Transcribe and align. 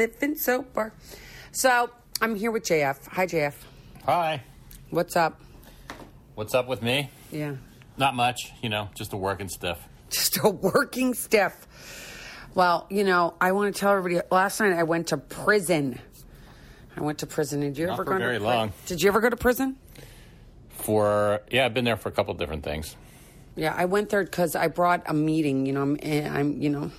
living 0.00 0.34
sober. 0.34 0.94
So 1.52 1.90
I'm 2.22 2.34
here 2.34 2.50
with 2.50 2.62
JF. 2.64 3.06
Hi, 3.08 3.26
JF. 3.26 3.52
Hi. 4.06 4.42
What's 4.88 5.14
up? 5.14 5.38
What's 6.36 6.54
up 6.54 6.66
with 6.66 6.80
me? 6.82 7.10
Yeah. 7.30 7.56
Not 7.98 8.14
much, 8.14 8.50
you 8.62 8.70
know, 8.70 8.88
just 8.94 9.12
a 9.12 9.18
working 9.18 9.50
stiff. 9.50 9.78
Just 10.08 10.38
a 10.42 10.48
working 10.48 11.12
stiff. 11.12 11.66
Well, 12.54 12.86
you 12.88 13.04
know, 13.04 13.34
I 13.42 13.52
want 13.52 13.74
to 13.74 13.78
tell 13.78 13.92
everybody. 13.92 14.26
Last 14.30 14.58
night 14.58 14.72
I 14.72 14.84
went 14.84 15.08
to 15.08 15.18
prison. 15.18 16.00
I 16.96 17.02
went 17.02 17.18
to 17.18 17.26
prison. 17.26 17.60
Did 17.60 17.76
you 17.76 17.86
Not 17.86 17.92
ever 17.92 18.04
go 18.04 18.16
very 18.18 18.38
to 18.38 18.40
pri- 18.40 18.54
long. 18.56 18.72
Did 18.86 19.02
you 19.02 19.08
ever 19.10 19.20
go 19.20 19.28
to 19.28 19.36
prison? 19.36 19.76
For 20.70 21.42
yeah, 21.50 21.66
I've 21.66 21.74
been 21.74 21.84
there 21.84 21.96
for 21.98 22.08
a 22.08 22.12
couple 22.12 22.32
different 22.34 22.64
things. 22.64 22.96
Yeah, 23.54 23.74
I 23.76 23.84
went 23.84 24.08
there 24.08 24.24
because 24.24 24.56
I 24.56 24.68
brought 24.68 25.02
a 25.06 25.12
meeting. 25.12 25.66
You 25.66 25.74
know, 25.74 25.82
I'm, 25.82 25.98
eh, 26.02 26.26
I'm, 26.26 26.60
you 26.62 26.70
know, 26.70 26.90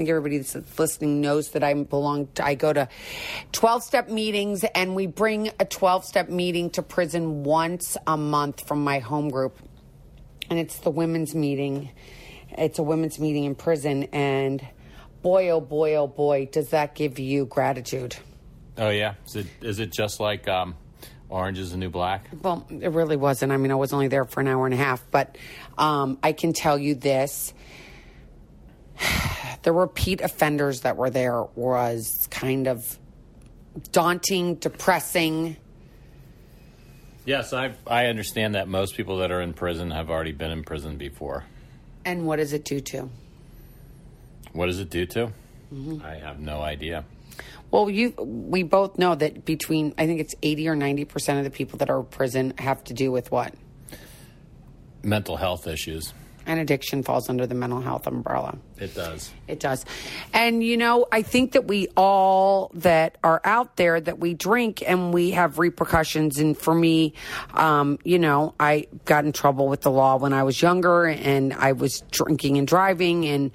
think 0.00 0.08
everybody 0.08 0.38
that's 0.38 0.78
listening 0.78 1.20
knows 1.20 1.50
that 1.50 1.62
I 1.62 1.74
belong. 1.74 2.28
To, 2.36 2.46
I 2.46 2.54
go 2.54 2.72
to 2.72 2.88
twelve 3.52 3.82
step 3.82 4.08
meetings, 4.08 4.64
and 4.64 4.94
we 4.94 5.06
bring 5.06 5.50
a 5.60 5.66
twelve 5.66 6.06
step 6.06 6.30
meeting 6.30 6.70
to 6.70 6.82
prison 6.82 7.44
once 7.44 7.98
a 8.06 8.16
month 8.16 8.66
from 8.66 8.82
my 8.82 9.00
home 9.00 9.28
group, 9.28 9.58
and 10.48 10.58
it's 10.58 10.78
the 10.78 10.90
women's 10.90 11.34
meeting. 11.34 11.90
It's 12.48 12.78
a 12.78 12.82
women's 12.82 13.18
meeting 13.18 13.44
in 13.44 13.54
prison, 13.54 14.04
and 14.04 14.66
boy, 15.20 15.50
oh 15.50 15.60
boy, 15.60 15.96
oh 15.96 16.06
boy, 16.06 16.48
does 16.50 16.70
that 16.70 16.94
give 16.94 17.18
you 17.18 17.44
gratitude. 17.44 18.16
Oh 18.78 18.88
yeah, 18.88 19.16
is 19.26 19.36
it 19.36 19.46
is 19.60 19.80
it 19.80 19.92
just 19.92 20.18
like 20.18 20.48
um, 20.48 20.76
Orange 21.28 21.58
is 21.58 21.72
the 21.72 21.76
New 21.76 21.90
Black? 21.90 22.24
Well, 22.40 22.66
it 22.70 22.92
really 22.92 23.16
wasn't. 23.16 23.52
I 23.52 23.58
mean, 23.58 23.70
I 23.70 23.74
was 23.74 23.92
only 23.92 24.08
there 24.08 24.24
for 24.24 24.40
an 24.40 24.48
hour 24.48 24.64
and 24.64 24.72
a 24.72 24.78
half, 24.78 25.04
but 25.10 25.36
um, 25.76 26.18
I 26.22 26.32
can 26.32 26.54
tell 26.54 26.78
you 26.78 26.94
this. 26.94 27.52
The 29.62 29.72
repeat 29.72 30.20
offenders 30.20 30.80
that 30.82 30.96
were 30.96 31.10
there 31.10 31.42
was 31.54 32.28
kind 32.30 32.66
of 32.66 32.98
daunting, 33.92 34.56
depressing. 34.56 35.56
Yes, 37.26 37.52
I 37.52 37.74
I 37.86 38.06
understand 38.06 38.54
that 38.54 38.68
most 38.68 38.96
people 38.96 39.18
that 39.18 39.30
are 39.30 39.40
in 39.40 39.52
prison 39.52 39.90
have 39.90 40.10
already 40.10 40.32
been 40.32 40.50
in 40.50 40.64
prison 40.64 40.96
before. 40.96 41.44
And 42.04 42.26
what 42.26 42.36
does 42.36 42.52
it 42.52 42.64
do 42.64 42.80
to? 42.80 43.08
What 44.52 44.66
does 44.66 44.80
it 44.80 44.90
do 44.90 45.06
to? 45.06 45.32
I 46.02 46.14
have 46.14 46.40
no 46.40 46.60
idea. 46.62 47.04
Well, 47.70 47.88
you 47.88 48.10
we 48.18 48.62
both 48.62 48.98
know 48.98 49.14
that 49.14 49.44
between 49.44 49.94
I 49.96 50.06
think 50.06 50.20
it's 50.20 50.34
80 50.42 50.68
or 50.68 50.76
90% 50.76 51.38
of 51.38 51.44
the 51.44 51.50
people 51.50 51.78
that 51.78 51.90
are 51.90 52.00
in 52.00 52.06
prison 52.06 52.54
have 52.58 52.82
to 52.84 52.94
do 52.94 53.12
with 53.12 53.30
what? 53.30 53.54
Mental 55.02 55.36
health 55.36 55.66
issues. 55.66 56.12
And 56.46 56.58
addiction 56.58 57.02
falls 57.02 57.28
under 57.28 57.46
the 57.46 57.54
mental 57.54 57.80
health 57.80 58.06
umbrella. 58.06 58.58
It 58.80 58.94
does. 58.94 59.30
It 59.46 59.60
does. 59.60 59.84
And, 60.32 60.64
you 60.64 60.78
know, 60.78 61.06
I 61.12 61.20
think 61.20 61.52
that 61.52 61.66
we 61.66 61.88
all 61.98 62.70
that 62.74 63.18
are 63.22 63.42
out 63.44 63.76
there 63.76 64.00
that 64.00 64.18
we 64.18 64.32
drink 64.32 64.82
and 64.86 65.12
we 65.12 65.32
have 65.32 65.58
repercussions. 65.58 66.38
And 66.38 66.56
for 66.56 66.74
me, 66.74 67.12
um, 67.52 67.98
you 68.04 68.18
know, 68.18 68.54
I 68.58 68.86
got 69.04 69.26
in 69.26 69.32
trouble 69.32 69.68
with 69.68 69.82
the 69.82 69.90
law 69.90 70.16
when 70.16 70.32
I 70.32 70.44
was 70.44 70.62
younger 70.62 71.06
and 71.06 71.52
I 71.52 71.72
was 71.72 72.02
drinking 72.10 72.56
and 72.56 72.66
driving 72.66 73.26
and, 73.26 73.50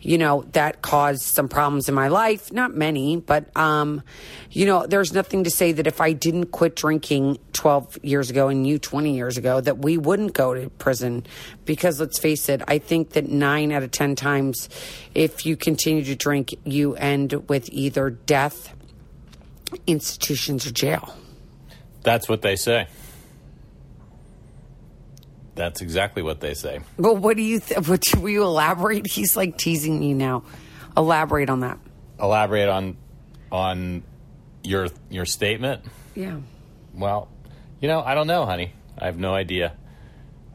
you 0.00 0.16
know, 0.16 0.46
that 0.52 0.80
caused 0.80 1.22
some 1.22 1.48
problems 1.48 1.90
in 1.90 1.94
my 1.94 2.08
life. 2.08 2.50
Not 2.50 2.74
many, 2.74 3.16
but, 3.16 3.54
um, 3.54 4.02
you 4.50 4.64
know, 4.64 4.86
there's 4.86 5.12
nothing 5.12 5.44
to 5.44 5.50
say 5.50 5.72
that 5.72 5.86
if 5.86 6.00
I 6.00 6.14
didn't 6.14 6.46
quit 6.46 6.76
drinking 6.76 7.38
12 7.52 7.98
years 8.02 8.30
ago 8.30 8.48
and 8.48 8.66
you 8.66 8.78
20 8.78 9.14
years 9.14 9.36
ago, 9.36 9.60
that 9.60 9.78
we 9.78 9.98
wouldn't 9.98 10.32
go 10.32 10.54
to 10.54 10.70
prison. 10.70 11.26
Because 11.66 12.00
let's 12.00 12.18
face 12.18 12.48
it, 12.48 12.62
I 12.66 12.78
think 12.78 13.10
that 13.10 13.28
nine 13.28 13.70
out 13.70 13.82
of 13.82 13.90
10 13.90 14.16
times, 14.16 14.61
if 15.14 15.46
you 15.46 15.56
continue 15.56 16.04
to 16.04 16.14
drink, 16.14 16.54
you 16.64 16.94
end 16.94 17.48
with 17.48 17.68
either 17.72 18.10
death, 18.10 18.74
institutions, 19.86 20.66
or 20.66 20.72
jail. 20.72 21.14
That's 22.02 22.28
what 22.28 22.42
they 22.42 22.56
say. 22.56 22.88
That's 25.54 25.82
exactly 25.82 26.22
what 26.22 26.40
they 26.40 26.54
say. 26.54 26.80
But 26.98 27.18
what 27.18 27.36
do 27.36 27.42
you, 27.42 27.60
th- 27.60 27.86
what, 27.88 28.06
will 28.16 28.30
you 28.30 28.42
elaborate? 28.42 29.06
He's 29.06 29.36
like 29.36 29.58
teasing 29.58 30.00
me 30.00 30.14
now. 30.14 30.44
Elaborate 30.96 31.50
on 31.50 31.60
that. 31.60 31.78
Elaborate 32.20 32.68
on 32.68 32.96
on 33.50 34.02
your 34.62 34.88
your 35.10 35.26
statement. 35.26 35.84
Yeah. 36.14 36.38
Well, 36.94 37.28
you 37.80 37.88
know, 37.88 38.02
I 38.02 38.14
don't 38.14 38.26
know, 38.26 38.46
honey. 38.46 38.72
I 38.98 39.06
have 39.06 39.18
no 39.18 39.34
idea. 39.34 39.74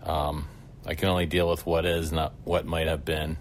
Um, 0.04 0.48
I 0.86 0.94
can 0.94 1.10
only 1.10 1.26
deal 1.26 1.50
with 1.50 1.66
what 1.66 1.86
is, 1.86 2.12
not 2.12 2.34
what 2.44 2.66
might 2.66 2.88
have 2.88 3.04
been. 3.04 3.38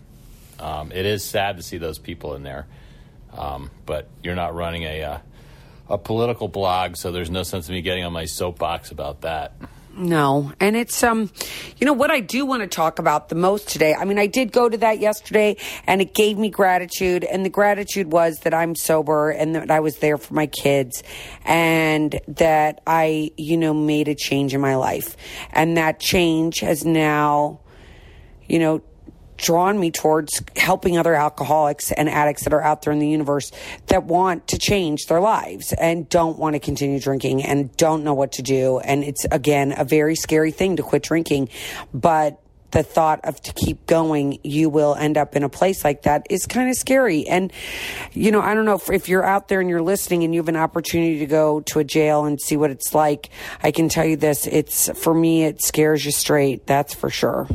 Um, 0.59 0.93
it 0.93 1.07
is 1.07 1.25
sad 1.25 1.57
to 1.57 1.63
see 1.63 1.79
those 1.79 1.99
people 1.99 2.35
in 2.35 2.43
there, 2.43 2.67
um, 3.37 3.71
but 3.85 4.09
you're 4.23 4.35
not 4.35 4.55
running 4.55 4.85
a 4.85 5.03
uh, 5.03 5.19
a 5.89 5.99
political 5.99 6.49
blog, 6.49 6.97
so 6.97 7.13
there's 7.13 7.31
no 7.31 7.43
sense 7.43 7.67
of 7.69 7.73
me 7.73 7.83
getting 7.83 8.05
on 8.05 8.13
my 8.13 8.25
soapbox 8.25 8.91
about 8.91 9.21
that. 9.23 9.53
No. 9.99 10.53
And 10.61 10.77
it's 10.77 11.03
um 11.03 11.31
you 11.79 11.87
know 11.87 11.95
what 11.95 12.11
I 12.11 12.21
do 12.21 12.45
want 12.45 12.63
to 12.63 12.69
talk 12.69 12.99
about 12.99 13.31
the 13.31 13.35
most 13.35 13.69
today. 13.69 13.95
I 13.95 14.05
mean, 14.05 14.19
I 14.19 14.27
did 14.27 14.53
go 14.53 14.69
to 14.69 14.77
that 14.79 14.99
yesterday 14.99 15.57
and 15.87 16.03
it 16.03 16.13
gave 16.13 16.37
me 16.37 16.51
gratitude 16.51 17.25
and 17.25 17.47
the 17.47 17.51
gratitude 17.51 18.13
was 18.13 18.41
that 18.41 18.53
I'm 18.53 18.75
sober 18.75 19.31
and 19.31 19.55
that 19.55 19.71
I 19.71 19.81
was 19.81 19.97
there 19.97 20.19
for 20.19 20.35
my 20.35 20.49
kids 20.49 21.03
and 21.47 22.21
that 22.29 22.83
I, 22.87 23.33
you 23.39 23.57
know, 23.57 23.73
made 23.73 24.09
a 24.09 24.15
change 24.15 24.53
in 24.53 24.61
my 24.61 24.77
life. 24.77 25.17
And 25.51 25.79
that 25.79 25.99
change 25.99 26.61
has 26.61 26.85
now 26.85 27.61
you 28.49 28.59
know, 28.59 28.83
drawn 29.37 29.79
me 29.79 29.91
towards 29.91 30.43
helping 30.57 30.99
other 30.99 31.15
alcoholics 31.15 31.93
and 31.93 32.09
addicts 32.09 32.45
that 32.45 32.53
are 32.53 32.63
out 32.63 32.83
there 32.83 32.93
in 32.93 32.99
the 32.99 33.09
universe 33.09 33.53
that 33.87 34.05
want 34.05 34.49
to 34.49 34.59
change 34.59 35.07
their 35.07 35.21
lives 35.21 35.73
and 35.75 36.09
don't 36.09 36.39
want 36.39 36.55
to 36.55 36.61
continue 36.61 37.01
drinking 37.01 37.43
and 37.43 37.77
don't 37.77 38.05
know 38.05 38.15
what 38.15 38.33
to 38.33 38.43
do. 38.43 38.79
And 38.79 39.05
it's 39.05 39.25
again 39.31 39.75
a 39.77 39.85
very 39.85 40.17
scary 40.17 40.51
thing 40.51 40.77
to 40.77 40.83
quit 40.83 41.03
drinking, 41.03 41.49
but 41.93 42.41
the 42.73 42.83
thought 42.83 43.25
of 43.25 43.41
to 43.43 43.53
keep 43.53 43.87
going, 43.87 44.39
you 44.43 44.69
will 44.69 44.95
end 44.95 45.17
up 45.17 45.37
in 45.37 45.43
a 45.43 45.49
place 45.49 45.85
like 45.85 46.03
that 46.03 46.27
is 46.29 46.47
kind 46.47 46.69
of 46.69 46.77
scary. 46.77 47.27
And, 47.27 47.53
you 48.13 48.31
know, 48.31 48.41
I 48.41 48.55
don't 48.55 48.65
know 48.65 48.75
if, 48.75 48.91
if 48.91 49.09
you're 49.09 49.25
out 49.25 49.49
there 49.49 49.61
and 49.61 49.71
you're 49.71 49.83
listening 49.83 50.25
and 50.25 50.35
you 50.35 50.41
have 50.41 50.49
an 50.49 50.57
opportunity 50.57 51.21
to 51.21 51.27
go 51.27 51.61
to 51.61 51.79
a 51.79 51.85
jail 51.85 52.25
and 52.25 52.41
see 52.41 52.57
what 52.57 52.71
it's 52.71 52.95
like. 52.95 53.31
I 53.63 53.71
can 53.71 53.89
tell 53.89 54.05
you 54.05 54.17
this. 54.17 54.47
It's, 54.47 54.91
for 54.99 55.15
me, 55.15 55.45
it 55.45 55.63
scares 55.63 56.05
you 56.05 56.11
straight. 56.11 56.67
That's 56.67 56.93
for 56.93 57.09
sure. 57.09 57.49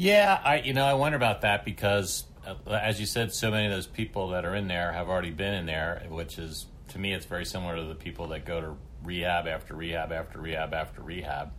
Yeah, 0.00 0.40
I 0.42 0.60
you 0.60 0.72
know 0.72 0.86
I 0.86 0.94
wonder 0.94 1.16
about 1.16 1.42
that 1.42 1.62
because, 1.62 2.24
uh, 2.46 2.54
as 2.70 2.98
you 2.98 3.04
said, 3.04 3.34
so 3.34 3.50
many 3.50 3.66
of 3.66 3.72
those 3.72 3.86
people 3.86 4.28
that 4.28 4.46
are 4.46 4.54
in 4.54 4.66
there 4.66 4.92
have 4.92 5.10
already 5.10 5.30
been 5.30 5.52
in 5.52 5.66
there, 5.66 6.06
which 6.08 6.38
is 6.38 6.64
to 6.88 6.98
me 6.98 7.12
it's 7.12 7.26
very 7.26 7.44
similar 7.44 7.76
to 7.76 7.84
the 7.84 7.94
people 7.94 8.28
that 8.28 8.46
go 8.46 8.62
to 8.62 8.76
rehab 9.04 9.46
after 9.46 9.74
rehab 9.74 10.10
after 10.10 10.40
rehab 10.40 10.72
after 10.72 11.02
rehab. 11.02 11.52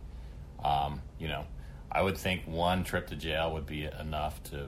Um, 0.64 1.02
you 1.20 1.28
know, 1.28 1.44
I 1.92 2.02
would 2.02 2.18
think 2.18 2.42
one 2.44 2.82
trip 2.82 3.06
to 3.10 3.14
jail 3.14 3.52
would 3.52 3.64
be 3.66 3.84
enough 3.84 4.42
to 4.50 4.66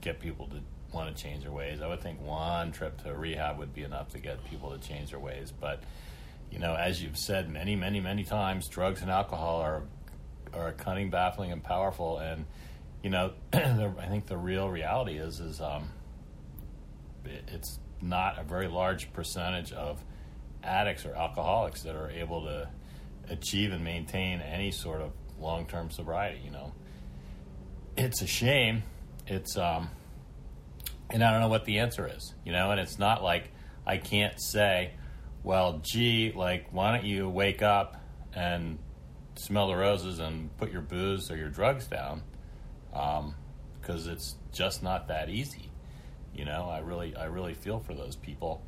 get 0.00 0.18
people 0.18 0.46
to 0.46 0.62
want 0.90 1.14
to 1.14 1.22
change 1.22 1.42
their 1.42 1.52
ways. 1.52 1.82
I 1.82 1.88
would 1.88 2.00
think 2.00 2.22
one 2.22 2.72
trip 2.72 3.02
to 3.02 3.14
rehab 3.14 3.58
would 3.58 3.74
be 3.74 3.82
enough 3.82 4.08
to 4.12 4.18
get 4.18 4.42
people 4.48 4.70
to 4.70 4.78
change 4.78 5.10
their 5.10 5.20
ways. 5.20 5.52
But 5.52 5.82
you 6.50 6.58
know, 6.58 6.74
as 6.74 7.02
you've 7.02 7.18
said 7.18 7.50
many, 7.50 7.76
many, 7.76 8.00
many 8.00 8.24
times, 8.24 8.68
drugs 8.68 9.02
and 9.02 9.10
alcohol 9.10 9.60
are 9.60 9.82
are 10.54 10.72
cunning, 10.72 11.10
baffling, 11.10 11.52
and 11.52 11.62
powerful. 11.62 12.16
And 12.16 12.46
you 13.06 13.10
know, 13.10 13.30
I 13.52 14.08
think 14.08 14.26
the 14.26 14.36
real 14.36 14.68
reality 14.68 15.18
is 15.18 15.38
is 15.38 15.60
um, 15.60 15.90
it, 17.24 17.44
it's 17.52 17.78
not 18.02 18.36
a 18.36 18.42
very 18.42 18.66
large 18.66 19.12
percentage 19.12 19.70
of 19.70 20.02
addicts 20.64 21.06
or 21.06 21.14
alcoholics 21.14 21.82
that 21.84 21.94
are 21.94 22.10
able 22.10 22.46
to 22.46 22.68
achieve 23.28 23.70
and 23.70 23.84
maintain 23.84 24.40
any 24.40 24.72
sort 24.72 25.02
of 25.02 25.12
long 25.38 25.66
term 25.66 25.88
sobriety. 25.92 26.40
You 26.44 26.50
know, 26.50 26.72
it's 27.96 28.22
a 28.22 28.26
shame. 28.26 28.82
It's 29.28 29.56
um, 29.56 29.88
and 31.08 31.22
I 31.22 31.30
don't 31.30 31.42
know 31.42 31.48
what 31.48 31.64
the 31.64 31.78
answer 31.78 32.10
is. 32.12 32.34
You 32.44 32.50
know, 32.50 32.72
and 32.72 32.80
it's 32.80 32.98
not 32.98 33.22
like 33.22 33.52
I 33.86 33.98
can't 33.98 34.34
say, 34.50 34.94
well, 35.44 35.80
gee, 35.80 36.32
like 36.34 36.72
why 36.72 36.96
don't 36.96 37.06
you 37.06 37.28
wake 37.28 37.62
up 37.62 38.02
and 38.34 38.80
smell 39.36 39.68
the 39.68 39.76
roses 39.76 40.18
and 40.18 40.56
put 40.56 40.72
your 40.72 40.82
booze 40.82 41.30
or 41.30 41.36
your 41.36 41.50
drugs 41.50 41.86
down 41.86 42.22
because 43.80 44.06
it's 44.06 44.36
just 44.52 44.82
not 44.82 45.08
that 45.08 45.28
easy. 45.28 45.70
You 46.34 46.44
know, 46.44 46.68
I 46.68 46.80
really, 46.80 47.16
I 47.16 47.24
really 47.26 47.54
feel 47.54 47.78
for 47.80 47.94
those 47.94 48.16
people 48.16 48.62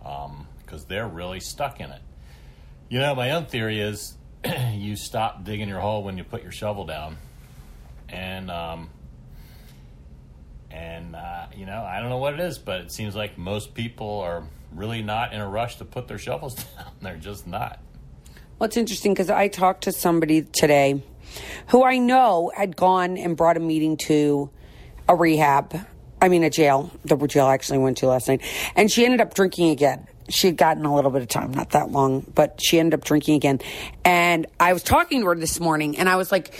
because 0.00 0.84
they're 0.86 1.08
really 1.08 1.40
stuck 1.40 1.80
in 1.80 1.90
it. 1.90 2.02
You 2.88 3.00
know, 3.00 3.14
my 3.14 3.32
own 3.32 3.46
theory 3.46 3.80
is 3.80 4.16
you 4.72 4.96
stop 4.96 5.44
digging 5.44 5.68
your 5.68 5.80
hole 5.80 6.02
when 6.02 6.16
you 6.18 6.24
put 6.24 6.42
your 6.42 6.52
shovel 6.52 6.86
down, 6.86 7.16
and 8.08 8.50
um, 8.50 8.90
and 10.70 11.14
uh, 11.14 11.46
you 11.56 11.66
know, 11.66 11.82
I 11.82 12.00
don't 12.00 12.08
know 12.08 12.18
what 12.18 12.34
it 12.34 12.40
is, 12.40 12.58
but 12.58 12.80
it 12.80 12.92
seems 12.92 13.14
like 13.14 13.38
most 13.38 13.74
people 13.74 14.20
are 14.20 14.44
really 14.72 15.02
not 15.02 15.32
in 15.32 15.40
a 15.40 15.48
rush 15.48 15.76
to 15.76 15.84
put 15.84 16.08
their 16.08 16.18
shovels 16.18 16.54
down. 16.76 16.92
They're 17.00 17.16
just 17.16 17.46
not. 17.46 17.80
Well, 18.60 18.66
it's 18.66 18.76
interesting 18.76 19.14
because 19.14 19.30
I 19.30 19.48
talked 19.48 19.84
to 19.84 19.92
somebody 19.92 20.42
today 20.42 21.02
who 21.68 21.82
I 21.82 21.96
know 21.96 22.52
had 22.54 22.76
gone 22.76 23.16
and 23.16 23.34
brought 23.34 23.56
a 23.56 23.60
meeting 23.60 23.96
to 24.08 24.50
a 25.08 25.16
rehab 25.16 25.86
I 26.22 26.28
mean, 26.28 26.44
a 26.44 26.50
jail, 26.50 26.90
the 27.04 27.16
jail 27.26 27.46
I 27.46 27.54
actually 27.54 27.78
went 27.78 27.96
to 27.98 28.06
last 28.06 28.28
night. 28.28 28.42
And 28.76 28.90
she 28.90 29.04
ended 29.04 29.20
up 29.22 29.32
drinking 29.32 29.70
again. 29.70 30.06
She 30.30 30.48
had 30.48 30.56
gotten 30.56 30.84
a 30.84 30.94
little 30.94 31.10
bit 31.10 31.22
of 31.22 31.28
time, 31.28 31.52
not 31.52 31.70
that 31.70 31.90
long, 31.90 32.24
but 32.34 32.60
she 32.62 32.78
ended 32.78 32.98
up 32.98 33.04
drinking 33.04 33.34
again. 33.34 33.60
And 34.04 34.46
I 34.58 34.72
was 34.72 34.82
talking 34.82 35.20
to 35.20 35.26
her 35.26 35.34
this 35.34 35.60
morning 35.60 35.98
and 35.98 36.08
I 36.08 36.16
was 36.16 36.32
like, 36.32 36.54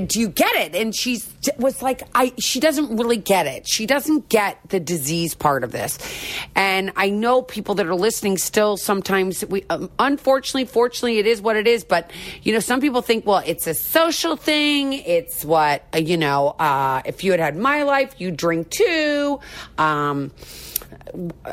do 0.00 0.20
you 0.20 0.28
get 0.28 0.54
it? 0.56 0.74
And 0.74 0.94
she 0.94 1.20
was 1.58 1.82
like, 1.82 2.02
I, 2.14 2.32
she 2.38 2.60
doesn't 2.60 2.96
really 2.96 3.16
get 3.16 3.46
it. 3.46 3.68
She 3.68 3.86
doesn't 3.86 4.28
get 4.28 4.58
the 4.68 4.80
disease 4.80 5.34
part 5.34 5.64
of 5.64 5.72
this. 5.72 5.98
And 6.54 6.92
I 6.96 7.10
know 7.10 7.42
people 7.42 7.74
that 7.76 7.86
are 7.86 7.94
listening 7.94 8.38
still 8.38 8.76
sometimes 8.76 9.44
we, 9.46 9.64
um, 9.68 9.90
unfortunately, 9.98 10.64
fortunately, 10.64 11.18
it 11.18 11.26
is 11.26 11.42
what 11.42 11.56
it 11.56 11.66
is. 11.66 11.84
But, 11.84 12.10
you 12.42 12.52
know, 12.52 12.60
some 12.60 12.80
people 12.80 13.02
think, 13.02 13.26
well, 13.26 13.42
it's 13.44 13.66
a 13.66 13.74
social 13.74 14.36
thing. 14.36 14.94
It's 14.94 15.44
what, 15.44 15.84
uh, 15.94 15.98
you 15.98 16.16
know, 16.16 16.48
uh, 16.58 17.02
if 17.04 17.22
you 17.22 17.32
had 17.32 17.40
had 17.40 17.56
my 17.56 17.82
life, 17.82 18.14
you 18.18 18.30
drink 18.30 18.70
too. 18.70 19.40
Um, 19.76 20.30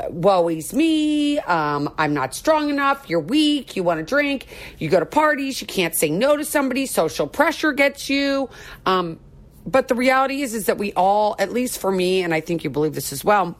woe 0.09 0.49
is 0.49 0.73
me. 0.73 1.39
Um, 1.39 1.93
I'm 1.97 2.13
not 2.13 2.35
strong 2.35 2.69
enough. 2.69 3.09
You're 3.09 3.19
weak. 3.19 3.75
You 3.75 3.83
want 3.83 3.99
to 3.99 4.05
drink. 4.05 4.47
You 4.77 4.89
go 4.89 4.99
to 4.99 5.05
parties. 5.05 5.61
You 5.61 5.67
can't 5.67 5.95
say 5.95 6.09
no 6.09 6.37
to 6.37 6.45
somebody. 6.45 6.85
Social 6.85 7.27
pressure 7.27 7.73
gets 7.73 8.09
you. 8.09 8.49
Um, 8.85 9.19
but 9.65 9.87
the 9.87 9.95
reality 9.95 10.41
is, 10.41 10.53
is 10.53 10.65
that 10.65 10.77
we 10.77 10.93
all, 10.93 11.35
at 11.39 11.51
least 11.51 11.79
for 11.79 11.91
me, 11.91 12.23
and 12.23 12.33
I 12.33 12.41
think 12.41 12.63
you 12.63 12.69
believe 12.69 12.95
this 12.95 13.11
as 13.11 13.23
well, 13.23 13.57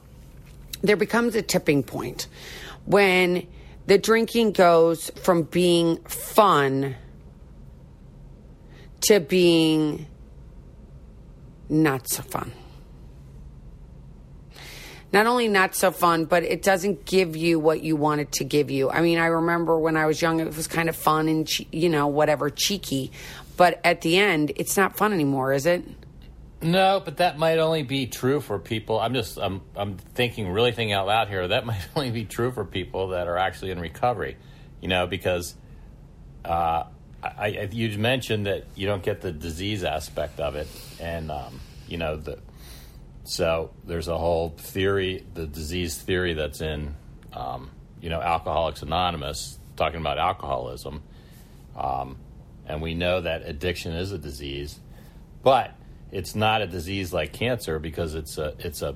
there 0.82 0.96
becomes 0.96 1.36
a 1.36 1.42
tipping 1.42 1.84
point 1.84 2.28
when 2.86 3.46
the 3.86 3.98
drinking 3.98 4.54
goes 4.54 5.12
from 5.22 5.44
being 5.44 5.98
fun 6.04 6.96
to 9.02 9.20
being 9.20 10.08
not 11.70 12.10
so 12.10 12.24
fun 12.24 12.52
not 15.12 15.26
only 15.26 15.48
not 15.48 15.76
so 15.76 15.92
fun, 15.92 16.26
but 16.26 16.44
it 16.44 16.62
doesn't 16.62 17.06
give 17.06 17.36
you 17.36 17.60
what 17.60 17.82
you 17.82 17.96
want 17.96 18.22
it 18.22 18.32
to 18.34 18.44
give 18.44 18.70
you. 18.70 18.90
I 18.90 19.02
mean, 19.02 19.18
I 19.18 19.28
remember 19.28 19.78
when 19.78 19.98
I 19.98 20.06
was 20.06 20.22
young, 20.22 20.40
it 20.40 20.56
was 20.56 20.68
kind 20.68 20.90
of 20.90 20.96
fun 20.96 21.28
and, 21.28 21.50
you 21.72 21.90
know, 21.90 22.08
whatever, 22.08 22.50
cheeky. 22.50 23.12
But 23.58 23.82
at 23.84 24.02
the 24.02 24.18
end, 24.18 24.52
it's 24.56 24.78
not 24.78 24.96
fun 24.96 25.12
anymore, 25.12 25.52
is 25.54 25.66
it? 25.66 25.84
No, 26.62 27.02
but 27.04 27.18
that 27.18 27.38
might 27.38 27.58
only 27.58 27.84
be 27.84 28.06
true 28.06 28.42
for 28.42 28.60
people. 28.60 29.00
I'm 29.00 29.14
just, 29.14 29.38
I'm, 29.38 29.62
I'm 29.76 29.98
thinking, 29.98 30.50
really 30.50 30.72
thinking 30.72 30.94
out 30.94 31.08
loud 31.08 31.28
here. 31.28 31.48
That 31.48 31.66
might 31.68 31.88
only 31.96 32.12
be 32.12 32.26
true 32.26 32.52
for 32.52 32.66
people 32.66 33.10
that 33.10 33.28
are 33.28 33.38
actually 33.38 33.72
in 33.72 33.80
recovery, 33.80 34.38
you 34.82 34.90
know, 34.90 35.08
because 35.08 35.56
uh, 36.46 36.84
I, 37.24 37.32
I, 37.38 37.70
you 37.72 37.98
mentioned 37.98 38.46
that 38.46 38.66
you 38.76 38.88
don't 38.88 39.04
get 39.04 39.22
the 39.22 39.32
disease 39.32 39.84
aspect 39.84 40.40
of 40.40 40.56
it, 40.56 40.68
and 41.00 41.32
um, 41.32 41.60
you 41.88 41.98
know 41.98 42.16
the 42.16 42.40
so 43.24 43.72
there's 43.86 44.08
a 44.08 44.18
whole 44.18 44.50
theory, 44.58 45.26
the 45.34 45.46
disease 45.46 45.98
theory 45.98 46.34
that's 46.34 46.62
in, 46.62 46.96
um, 47.34 47.72
you 48.02 48.10
know, 48.10 48.22
Alcoholics 48.22 48.82
Anonymous, 48.82 49.60
talking 49.76 50.00
about 50.00 50.18
alcoholism. 50.18 51.04
Um, 51.76 52.18
and 52.66 52.82
we 52.82 52.94
know 52.94 53.22
that 53.22 53.44
addiction 53.46 53.94
is 53.94 54.12
a 54.12 54.18
disease, 54.18 54.80
but 55.44 55.76
it's 56.12 56.36
not 56.36 56.62
a 56.62 56.68
disease 56.68 57.14
like 57.14 57.34
cancer 57.34 57.80
because 57.80 58.16
it's 58.16 58.38
a 58.38 58.56
it's 58.60 58.82
a 58.82 58.96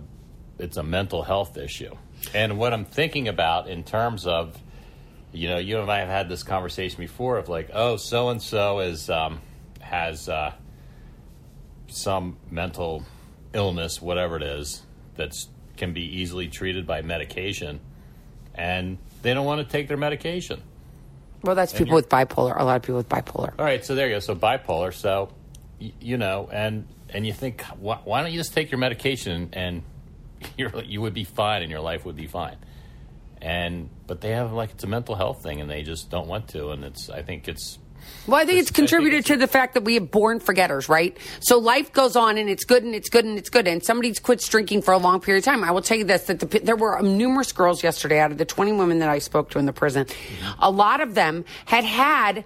it's 0.60 0.78
a 0.78 0.84
mental 0.84 1.24
health 1.24 1.58
issue. 1.58 1.96
And 2.34 2.58
what 2.58 2.74
I'm 2.74 2.86
thinking 2.86 3.28
about 3.28 3.68
in 3.68 3.84
terms 3.84 4.26
of, 4.26 4.58
you 5.32 5.50
know, 5.50 5.58
you 5.58 5.80
and 5.80 5.92
I 5.92 6.00
have 6.00 6.10
had 6.10 6.30
this 6.30 6.44
conversation 6.44 7.00
before 7.00 7.38
of 7.38 7.50
like, 7.50 7.70
oh, 7.74 7.98
so 7.98 8.30
and 8.30 8.42
so 8.42 8.80
is 8.80 9.10
um, 9.10 9.42
has 9.80 10.30
uh, 10.30 10.54
some 11.88 12.38
mental 12.50 13.04
illness, 13.54 14.02
whatever 14.02 14.36
it 14.38 14.44
is, 14.44 14.82
that 15.16 15.34
can 15.78 15.94
be 15.94 16.20
easily 16.20 16.48
treated 16.48 16.86
by 16.86 17.02
medication, 17.02 17.80
and 18.54 18.98
they 19.22 19.34
don't 19.34 19.46
want 19.46 19.66
to 19.66 19.72
take 19.72 19.88
their 19.88 19.98
medication. 19.98 20.62
Well, 21.44 21.56
that's 21.56 21.74
people 21.74 21.96
with 21.96 22.10
bipolar. 22.10 22.58
A 22.58 22.64
lot 22.64 22.78
of 22.78 22.82
people 22.84 22.98
with 22.98 23.10
bipolar. 23.10 23.54
All 23.60 23.66
right, 23.66 23.84
so 23.84 23.96
there 23.96 24.08
you 24.08 24.16
go. 24.16 24.20
So 24.20 24.36
bipolar. 24.36 24.94
So 24.94 25.34
you 26.00 26.18
know, 26.18 26.50
and 26.52 26.88
and 27.10 27.26
you 27.26 27.34
think, 27.34 27.62
why, 27.80 28.00
why 28.04 28.22
don't 28.22 28.32
you 28.32 28.38
just 28.38 28.54
take 28.54 28.72
your 28.72 28.80
medication 28.80 29.50
and 29.54 29.84
you 30.58 30.70
you 30.86 31.02
would 31.02 31.14
be 31.14 31.24
fine 31.24 31.62
and 31.62 31.72
your 31.72 31.82
life 31.82 32.06
would 32.06 32.16
be 32.16 32.28
fine. 32.28 32.58
And 33.42 33.90
but 34.08 34.22
they 34.22 34.32
have 34.32 34.54
like 34.54 34.72
it's 34.72 34.84
a 34.84 34.88
mental 34.88 35.16
health 35.16 35.44
thing 35.44 35.60
and 35.60 35.70
they 35.70 35.84
just 35.84 36.10
don't 36.10 36.28
want 36.28 36.50
to. 36.50 36.70
And 36.70 36.84
it's 36.86 37.10
I 37.10 37.22
think 37.24 37.48
it's 37.48 37.78
well, 38.28 38.40
I 38.40 38.46
think 38.46 38.60
it's 38.60 38.72
contributed 38.72 39.26
to 39.28 39.38
the 39.38 39.48
fact 39.48 39.74
that 39.74 39.84
we 39.84 39.96
have 39.96 40.10
born 40.10 40.40
forgetters, 40.40 40.88
right? 40.88 41.18
So 41.42 41.60
life 41.60 41.92
goes 41.92 42.16
on 42.16 42.38
and 42.38 42.50
it's 42.50 42.64
good 42.64 42.84
and 42.84 42.96
it's 42.96 43.10
good 43.10 43.26
and 43.26 43.38
it's 43.38 43.50
good. 43.50 43.68
And 43.68 43.84
somebody's 43.84 44.20
quits 44.20 44.48
drinking 44.48 44.84
for 44.84 44.94
a 44.94 44.98
long 44.98 45.20
period 45.20 45.40
of 45.40 45.46
time. 45.46 45.64
I 45.64 45.72
will 45.72 45.82
tell 45.82 45.98
you 45.98 46.06
this, 46.06 46.24
that 46.24 46.40
the, 46.40 46.60
there 46.60 46.76
were 46.76 47.02
numerous 47.02 47.52
girls 47.52 47.84
yesterday 47.84 48.20
out 48.20 48.32
of 48.32 48.38
the 48.38 48.46
20 48.46 48.74
women 48.74 49.00
that 49.00 49.10
I 49.10 49.20
spoke 49.20 49.50
to 49.52 49.60
in 49.60 49.66
the 49.66 49.74
prison. 49.74 50.06
Mm-hmm. 50.06 50.64
A 50.64 50.72
lot 50.72 51.02
of 51.02 51.16
them 51.16 51.44
had 51.66 51.84
had 51.84 52.46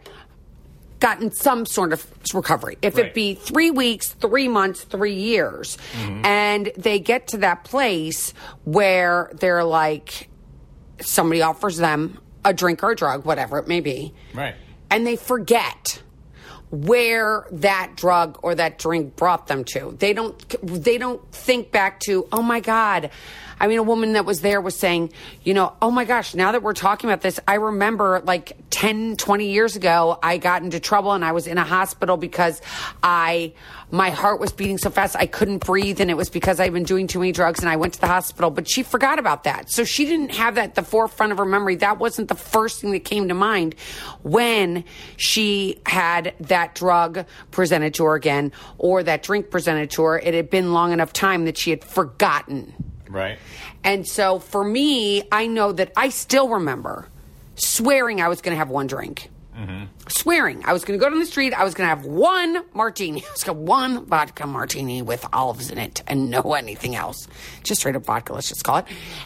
gotten 1.00 1.32
some 1.32 1.68
sort 1.68 1.94
of 1.94 2.08
recovery. 2.34 2.80
If 2.82 2.98
right. 2.98 3.06
it 3.06 3.14
be 3.14 3.36
three 3.36 3.70
weeks, 3.70 4.14
three 4.14 4.48
months, 4.48 4.84
three 4.84 5.14
years. 5.14 5.78
Mm-hmm. 5.94 6.26
And 6.26 6.72
they 6.76 6.98
get 6.98 7.28
to 7.30 7.38
that 7.40 7.64
place 7.66 8.34
where 8.64 9.30
they're 9.36 9.64
like, 9.64 10.28
somebody 11.02 11.44
offers 11.44 11.78
them 11.78 12.20
a 12.44 12.52
drink 12.52 12.82
or 12.82 12.92
a 12.92 12.96
drug, 12.96 13.26
whatever 13.26 13.60
it 13.60 13.68
may 13.68 13.80
be. 13.80 14.16
Right 14.34 14.56
and 14.90 15.06
they 15.06 15.16
forget 15.16 16.02
where 16.70 17.46
that 17.52 17.94
drug 17.96 18.40
or 18.44 18.56
that 18.56 18.78
drink 18.78 19.16
brought 19.16 19.48
them 19.48 19.64
to. 19.64 19.96
They 20.00 20.14
don't 20.14 20.38
they 20.62 20.98
don't 20.98 21.22
think 21.32 21.72
back 21.72 22.00
to, 22.02 22.28
"Oh 22.32 22.42
my 22.42 22.60
god, 22.60 23.10
I 23.60 23.68
mean, 23.68 23.80
a 23.80 23.84
woman 23.84 24.14
that 24.14 24.26
was 24.26 24.42
there 24.42 24.62
was 24.62 24.78
saying, 24.78 25.12
you 25.44 25.54
know, 25.54 25.74
oh 25.82 25.90
my 25.90 26.06
gosh, 26.06 26.36
now 26.36 26.52
that 26.52 26.62
we're 26.62 26.74
talking 26.74 27.10
about 27.10 27.22
this, 27.22 27.40
I 27.48 27.56
remember 27.56 28.22
like 28.24 28.58
10, 28.70 29.18
20 29.18 29.50
years 29.50 29.76
ago, 29.76 30.20
I 30.22 30.38
got 30.38 30.62
into 30.62 30.80
trouble 30.80 31.14
and 31.14 31.26
I 31.26 31.32
was 31.32 31.48
in 31.48 31.58
a 31.58 31.64
hospital 31.64 32.18
because 32.18 32.62
I, 33.02 33.54
my 33.90 34.12
heart 34.12 34.40
was 34.40 34.52
beating 34.52 34.78
so 34.78 34.90
fast 34.90 35.16
I 35.16 35.26
couldn't 35.26 35.66
breathe. 35.66 36.00
And 36.02 36.12
it 36.12 36.16
was 36.16 36.30
because 36.30 36.60
I'd 36.60 36.74
been 36.74 36.84
doing 36.84 37.08
too 37.08 37.20
many 37.20 37.32
drugs 37.32 37.62
and 37.62 37.70
I 37.70 37.78
went 37.78 37.94
to 37.96 38.02
the 38.02 38.08
hospital. 38.08 38.52
But 38.52 38.70
she 38.70 38.84
forgot 38.84 39.18
about 39.18 39.46
that. 39.46 39.72
So 39.72 39.84
she 39.84 40.06
didn't 40.06 40.32
have 40.32 40.56
that 40.56 40.70
at 40.70 40.76
the 40.76 40.84
forefront 40.84 41.32
of 41.32 41.40
her 41.40 41.46
memory. 41.46 41.76
That 41.78 41.98
wasn't 41.98 42.28
the 42.28 42.36
first 42.36 42.82
thing 42.82 42.92
that 42.92 43.06
came 43.06 43.28
to 43.30 43.34
mind 43.34 43.76
when 44.22 44.84
she 45.16 45.82
had 45.86 46.36
that 46.42 46.76
drug 46.76 47.26
presented 47.52 47.96
to 47.96 48.06
her 48.06 48.16
again 48.16 48.52
or 48.78 49.02
that 49.04 49.24
drink 49.24 49.50
presented 49.50 49.90
to 49.92 50.04
her. 50.04 50.20
It 50.20 50.34
had 50.34 50.50
been 50.50 50.74
long 50.74 50.92
enough 50.92 51.14
time 51.14 51.46
that 51.46 51.58
she 51.58 51.72
had 51.72 51.84
forgotten. 51.84 52.74
Right. 53.10 53.40
And 53.84 54.08
so 54.08 54.40
for 54.40 54.64
me, 54.64 55.24
I 55.32 55.48
know 55.48 55.72
that 55.72 55.92
I 55.96 56.10
still 56.10 56.50
remember 56.50 57.08
swearing 57.56 58.22
I 58.22 58.28
was 58.28 58.42
going 58.42 58.54
to 58.54 58.58
have 58.58 58.70
one 58.70 58.88
drink. 58.88 59.30
Mm-hmm. 59.58 59.86
Swearing 60.10 60.64
I 60.66 60.74
was 60.74 60.86
going 60.86 60.98
to 60.98 61.04
go 61.04 61.10
down 61.10 61.20
the 61.20 61.26
street. 61.26 61.54
I 61.54 61.64
was 61.64 61.74
going 61.74 61.90
to 61.90 61.96
have 61.96 62.06
one 62.06 62.64
martini. 62.74 63.24
I 63.28 63.32
was 63.32 63.44
going 63.44 63.58
to 63.58 63.64
one 63.64 64.06
vodka 64.06 64.48
martini 64.48 65.02
with 65.02 65.26
olives 65.34 65.70
in 65.70 65.78
it 65.78 66.04
and 66.08 66.30
no 66.30 66.54
anything 66.54 66.96
else. 66.96 67.28
Just 67.64 67.82
straight 67.82 67.96
up 67.96 68.06
vodka, 68.06 68.34
let's 68.34 68.50
just 68.50 68.64
call 68.64 68.78
it. 68.78 68.86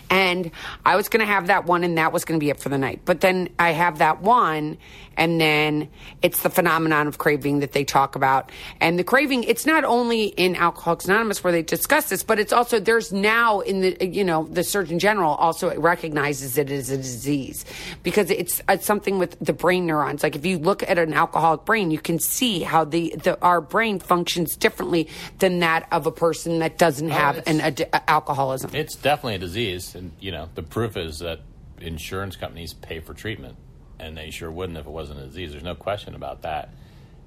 And 0.10 0.52
I 0.86 0.96
was 0.96 1.10
going 1.10 1.20
to 1.20 1.32
have 1.32 1.48
that 1.48 1.66
one, 1.66 1.84
and 1.84 1.98
that 1.98 2.14
was 2.14 2.26
going 2.26 2.40
to 2.40 2.44
be 2.44 2.50
it 2.50 2.60
for 2.60 2.70
the 2.70 2.78
night. 2.78 3.02
But 3.06 3.22
then 3.22 3.50
I 3.60 3.72
have 3.72 4.00
that 4.00 4.22
one, 4.22 4.78
and 5.18 5.40
then 5.40 5.90
it's 6.22 6.42
the 6.42 6.50
phenomenon 6.50 7.08
of 7.08 7.18
craving 7.18 7.60
that 7.60 7.74
they 7.74 7.84
talk 7.84 8.16
about. 8.16 8.52
And 8.80 8.98
the 8.98 9.04
craving, 9.04 9.44
it's 9.44 9.66
not 9.66 9.84
only 9.84 10.26
in 10.26 10.56
Alcoholics 10.56 11.06
Anonymous 11.06 11.44
where 11.44 11.54
they 11.54 11.62
discuss 11.62 12.10
this, 12.10 12.24
but 12.24 12.40
it's 12.40 12.54
also 12.54 12.80
there's 12.80 13.12
now 13.12 13.60
in 13.60 13.82
the 13.82 14.08
you 14.08 14.24
know 14.24 14.48
the 14.50 14.64
Surgeon 14.64 15.00
General 15.00 15.36
also 15.36 15.78
recognizes 15.80 16.58
it 16.58 16.72
as 16.72 16.90
a 16.90 16.98
disease 16.98 17.66
because 18.04 18.32
it's, 18.32 18.62
it's 18.70 18.86
something 18.86 19.20
with 19.20 19.38
the 19.40 19.54
brain 19.54 19.86
neurons. 19.86 20.24
Like 20.24 20.36
if 20.36 20.46
you 20.46 20.58
look 20.58 20.71
at 20.84 20.98
an 20.98 21.14
alcoholic 21.14 21.66
brain, 21.66 21.92
you 21.92 22.00
can 22.00 22.20
see 22.20 22.62
how 22.62 22.84
the, 22.86 23.16
the 23.24 23.40
our 23.42 23.62
brain 23.62 24.00
functions 24.00 24.56
differently 24.56 25.08
than 25.40 25.60
that 25.60 25.88
of 25.92 26.08
a 26.08 26.12
person 26.12 26.60
that 26.60 26.78
doesn't 26.78 27.12
oh, 27.12 27.16
have 27.16 27.44
an 27.48 27.62
ad- 27.62 27.90
alcoholism. 28.08 28.72
It's 28.74 28.96
definitely 28.96 29.36
a 29.36 29.40
disease, 29.40 29.96
and 29.96 30.12
you 30.20 30.32
know 30.32 30.50
the 30.56 30.64
proof 30.64 30.98
is 30.98 31.20
that 31.20 31.42
insurance 31.80 32.36
companies 32.36 32.74
pay 32.74 33.00
for 33.00 33.14
treatment 33.14 33.58
and 34.02 34.18
they 34.18 34.32
sure 34.32 34.52
wouldn't 34.52 34.78
if 34.78 34.86
it 34.86 34.92
wasn't 34.92 35.20
a 35.20 35.28
disease. 35.28 35.52
There's 35.52 35.64
no 35.64 35.76
question 35.76 36.16
about 36.16 36.42
that. 36.42 36.70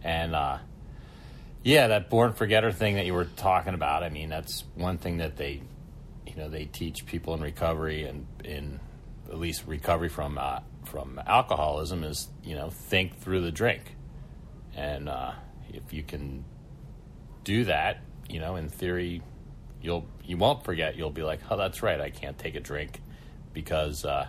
And 0.02 0.34
uh, 0.34 0.58
yeah, 1.62 1.88
that 1.88 2.10
born 2.10 2.32
forgetter 2.32 2.72
thing 2.72 2.96
that 2.96 3.06
you 3.06 3.14
were 3.14 3.24
talking 3.24 3.74
about. 3.74 4.02
I 4.02 4.10
mean, 4.10 4.28
that's 4.28 4.64
one 4.74 4.98
thing 4.98 5.18
that 5.18 5.36
they, 5.36 5.62
you 6.26 6.34
know, 6.36 6.48
they 6.48 6.66
teach 6.66 7.06
people 7.06 7.34
in 7.34 7.40
recovery 7.40 8.04
and 8.04 8.26
in 8.44 8.80
at 9.30 9.38
least 9.38 9.66
recovery 9.66 10.08
from 10.08 10.36
uh, 10.36 10.60
from 10.94 11.20
alcoholism 11.26 12.04
is 12.04 12.28
you 12.44 12.54
know 12.54 12.70
think 12.70 13.18
through 13.18 13.40
the 13.40 13.50
drink, 13.50 13.96
and 14.76 15.08
uh, 15.08 15.32
if 15.70 15.92
you 15.92 16.04
can 16.04 16.44
do 17.42 17.64
that, 17.64 18.00
you 18.28 18.38
know, 18.38 18.54
in 18.54 18.68
theory, 18.68 19.20
you'll 19.82 20.06
you 20.22 20.36
won't 20.36 20.64
forget. 20.64 20.94
You'll 20.94 21.10
be 21.10 21.24
like, 21.24 21.40
oh, 21.50 21.56
that's 21.56 21.82
right, 21.82 22.00
I 22.00 22.10
can't 22.10 22.38
take 22.38 22.54
a 22.54 22.60
drink 22.60 23.00
because, 23.52 24.04
uh, 24.04 24.28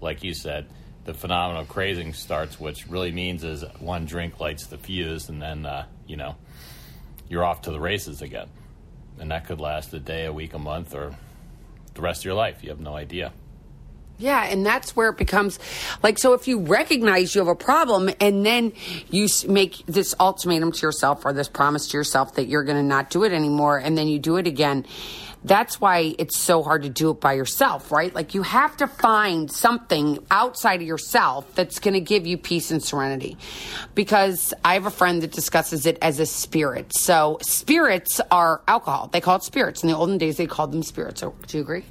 like 0.00 0.24
you 0.24 0.32
said 0.32 0.70
the 1.04 1.12
phenomenon 1.12 1.64
of 1.64 1.68
craving 1.68 2.14
starts, 2.14 2.58
which 2.58 2.88
really 2.88 3.12
means 3.12 3.44
is 3.44 3.62
one 3.78 4.06
drink 4.06 4.40
lights 4.40 4.68
the 4.68 4.78
fuse, 4.78 5.28
and 5.28 5.42
then 5.42 5.66
uh, 5.66 5.84
you 6.06 6.16
know 6.16 6.34
you're 7.28 7.44
off 7.44 7.60
to 7.62 7.70
the 7.70 7.80
races 7.80 8.22
again, 8.22 8.48
and 9.20 9.30
that 9.32 9.46
could 9.46 9.60
last 9.60 9.92
a 9.92 10.00
day, 10.00 10.24
a 10.24 10.32
week, 10.32 10.54
a 10.54 10.58
month, 10.58 10.94
or 10.94 11.14
the 11.92 12.00
rest 12.00 12.22
of 12.22 12.24
your 12.24 12.34
life. 12.34 12.64
You 12.64 12.70
have 12.70 12.80
no 12.80 12.96
idea. 12.96 13.34
Yeah, 14.18 14.44
and 14.44 14.64
that's 14.64 14.96
where 14.96 15.10
it 15.10 15.18
becomes 15.18 15.58
like 16.02 16.18
so. 16.18 16.32
If 16.32 16.48
you 16.48 16.60
recognize 16.60 17.34
you 17.34 17.40
have 17.40 17.48
a 17.48 17.54
problem, 17.54 18.10
and 18.20 18.46
then 18.46 18.72
you 19.10 19.28
make 19.46 19.84
this 19.86 20.14
ultimatum 20.18 20.72
to 20.72 20.86
yourself 20.86 21.24
or 21.26 21.32
this 21.32 21.48
promise 21.48 21.88
to 21.88 21.98
yourself 21.98 22.34
that 22.34 22.46
you're 22.46 22.64
going 22.64 22.78
to 22.78 22.82
not 22.82 23.10
do 23.10 23.24
it 23.24 23.32
anymore, 23.32 23.78
and 23.78 23.96
then 23.96 24.08
you 24.08 24.18
do 24.18 24.36
it 24.36 24.46
again, 24.46 24.86
that's 25.44 25.80
why 25.80 26.14
it's 26.18 26.38
so 26.38 26.62
hard 26.62 26.82
to 26.82 26.88
do 26.88 27.10
it 27.10 27.20
by 27.20 27.34
yourself, 27.34 27.92
right? 27.92 28.12
Like 28.14 28.34
you 28.34 28.42
have 28.42 28.76
to 28.78 28.86
find 28.88 29.50
something 29.50 30.18
outside 30.30 30.80
of 30.80 30.86
yourself 30.86 31.54
that's 31.54 31.78
going 31.78 31.94
to 31.94 32.00
give 32.00 32.26
you 32.26 32.36
peace 32.36 32.70
and 32.70 32.82
serenity. 32.82 33.36
Because 33.94 34.52
I 34.64 34.74
have 34.74 34.86
a 34.86 34.90
friend 34.90 35.22
that 35.22 35.30
discusses 35.30 35.86
it 35.86 35.98
as 36.02 36.18
a 36.18 36.26
spirit. 36.26 36.96
So 36.96 37.38
spirits 37.42 38.20
are 38.30 38.62
alcohol. 38.66 39.08
They 39.12 39.20
call 39.20 39.36
it 39.36 39.44
spirits. 39.44 39.82
In 39.82 39.88
the 39.88 39.96
olden 39.96 40.18
days, 40.18 40.36
they 40.36 40.46
called 40.46 40.72
them 40.72 40.82
spirits. 40.82 41.20
So, 41.20 41.34
do 41.46 41.58
you 41.58 41.62
agree? 41.62 41.84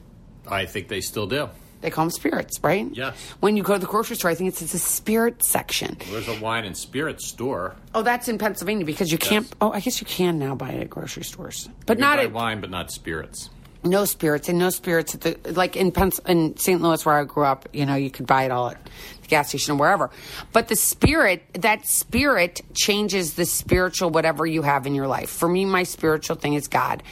I 0.47 0.65
think 0.65 0.89
they 0.89 1.01
still 1.01 1.27
do. 1.27 1.49
They 1.81 1.89
call 1.91 2.05
them 2.05 2.11
spirits, 2.11 2.59
right? 2.63 2.87
Yes. 2.93 3.15
When 3.41 3.57
you 3.57 3.63
go 3.63 3.73
to 3.73 3.79
the 3.79 3.85
grocery 3.85 4.15
store, 4.15 4.31
I 4.31 4.35
think 4.35 4.47
it's, 4.47 4.61
it's 4.61 4.73
a 4.73 4.79
spirit 4.79 5.43
section. 5.43 5.97
There's 6.09 6.27
a 6.27 6.39
wine 6.39 6.65
and 6.65 6.75
spirit 6.75 7.21
store. 7.21 7.75
Oh, 7.93 8.01
that's 8.01 8.27
in 8.27 8.37
Pennsylvania 8.37 8.85
because 8.85 9.11
you 9.11 9.17
can't. 9.17 9.51
Oh, 9.61 9.71
I 9.71 9.79
guess 9.81 10.01
you 10.01 10.07
can 10.07 10.39
now 10.39 10.55
buy 10.55 10.71
it 10.71 10.81
at 10.81 10.89
grocery 10.89 11.23
stores, 11.23 11.69
but 11.85 11.97
You 11.97 12.01
not 12.01 12.17
buy 12.17 12.23
at 12.23 12.31
wine, 12.31 12.61
but 12.61 12.69
not 12.71 12.91
spirits. 12.91 13.49
no 13.83 14.05
spirits 14.05 14.49
and 14.49 14.57
no 14.57 14.71
spirits 14.71 15.13
at 15.13 15.21
the 15.21 15.51
like 15.53 15.75
in 15.75 15.91
Pens- 15.91 16.19
in 16.27 16.57
St. 16.57 16.81
Louis 16.81 17.05
where 17.05 17.15
I 17.19 17.23
grew 17.23 17.43
up. 17.45 17.69
You 17.71 17.85
know, 17.85 17.93
you 17.95 18.09
could 18.09 18.25
buy 18.25 18.45
it 18.45 18.51
all 18.51 18.69
at 18.69 18.83
the 19.21 19.27
gas 19.27 19.49
station 19.49 19.73
or 19.73 19.77
wherever. 19.77 20.09
But 20.53 20.69
the 20.69 20.75
spirit, 20.75 21.43
that 21.53 21.85
spirit 21.85 22.61
changes 22.73 23.35
the 23.35 23.45
spiritual 23.45 24.09
whatever 24.09 24.45
you 24.47 24.63
have 24.63 24.87
in 24.87 24.95
your 24.95 25.07
life. 25.07 25.29
For 25.29 25.47
me, 25.47 25.65
my 25.65 25.83
spiritual 25.83 26.35
thing 26.37 26.55
is 26.55 26.67
God. 26.67 27.03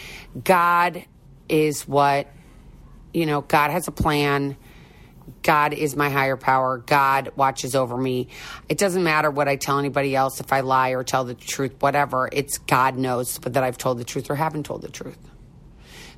God 0.43 1.05
is 1.47 1.87
what 1.87 2.27
you 3.13 3.25
know. 3.25 3.41
God 3.41 3.71
has 3.71 3.87
a 3.87 3.91
plan. 3.91 4.57
God 5.41 5.73
is 5.73 5.95
my 5.95 6.09
higher 6.09 6.35
power. 6.35 6.79
God 6.79 7.31
watches 7.35 7.75
over 7.75 7.97
me. 7.97 8.27
It 8.67 8.77
doesn't 8.77 9.03
matter 9.03 9.31
what 9.31 9.47
I 9.47 9.55
tell 9.55 9.79
anybody 9.79 10.15
else, 10.15 10.39
if 10.39 10.51
I 10.51 10.61
lie 10.61 10.89
or 10.89 11.03
tell 11.03 11.23
the 11.23 11.33
truth, 11.33 11.73
whatever. 11.79 12.29
It's 12.31 12.57
God 12.57 12.97
knows 12.97 13.37
that 13.39 13.63
I've 13.63 13.77
told 13.77 13.99
the 13.99 14.03
truth 14.03 14.29
or 14.29 14.35
haven't 14.35 14.63
told 14.63 14.81
the 14.81 14.89
truth. 14.89 15.17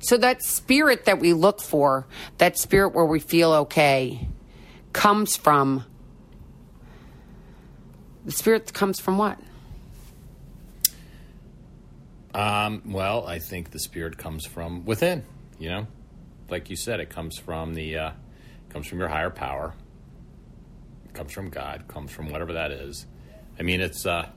So 0.00 0.16
that 0.18 0.42
spirit 0.42 1.04
that 1.06 1.20
we 1.20 1.32
look 1.32 1.60
for, 1.60 2.06
that 2.38 2.58
spirit 2.58 2.94
where 2.94 3.04
we 3.04 3.20
feel 3.20 3.52
okay, 3.52 4.28
comes 4.92 5.36
from 5.36 5.84
the 8.26 8.32
spirit 8.32 8.72
comes 8.72 8.98
from 8.98 9.18
what? 9.18 9.38
Um, 12.34 12.82
well, 12.84 13.24
I 13.24 13.38
think 13.38 13.70
the 13.70 13.78
spirit 13.78 14.18
comes 14.18 14.44
from 14.44 14.84
within. 14.84 15.22
You 15.60 15.68
know, 15.68 15.86
like 16.48 16.70
you 16.70 16.76
said, 16.76 17.00
it 17.00 17.10
comes 17.10 17.38
from 17.38 17.74
the 17.74 17.96
uh, 17.96 18.10
comes 18.70 18.86
from 18.86 18.98
your 18.98 19.08
higher 19.08 19.30
power. 19.30 19.74
It 21.06 21.14
comes 21.14 21.32
from 21.32 21.50
God. 21.50 21.84
Comes 21.88 22.10
from 22.10 22.30
whatever 22.30 22.54
that 22.54 22.70
is. 22.72 23.06
I 23.58 23.62
mean, 23.62 23.80
it's 23.80 24.06
uh, 24.06 24.28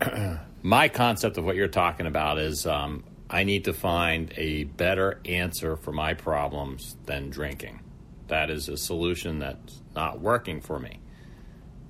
my 0.62 0.88
concept 0.88 1.38
of 1.38 1.44
what 1.44 1.56
you're 1.56 1.68
talking 1.68 2.06
about 2.06 2.38
is 2.38 2.66
um, 2.66 3.04
I 3.28 3.44
need 3.44 3.64
to 3.64 3.72
find 3.72 4.32
a 4.36 4.64
better 4.64 5.20
answer 5.24 5.76
for 5.76 5.92
my 5.92 6.14
problems 6.14 6.96
than 7.06 7.30
drinking. 7.30 7.80
That 8.28 8.50
is 8.50 8.68
a 8.68 8.76
solution 8.76 9.38
that's 9.38 9.80
not 9.94 10.20
working 10.20 10.60
for 10.60 10.78
me. 10.78 11.00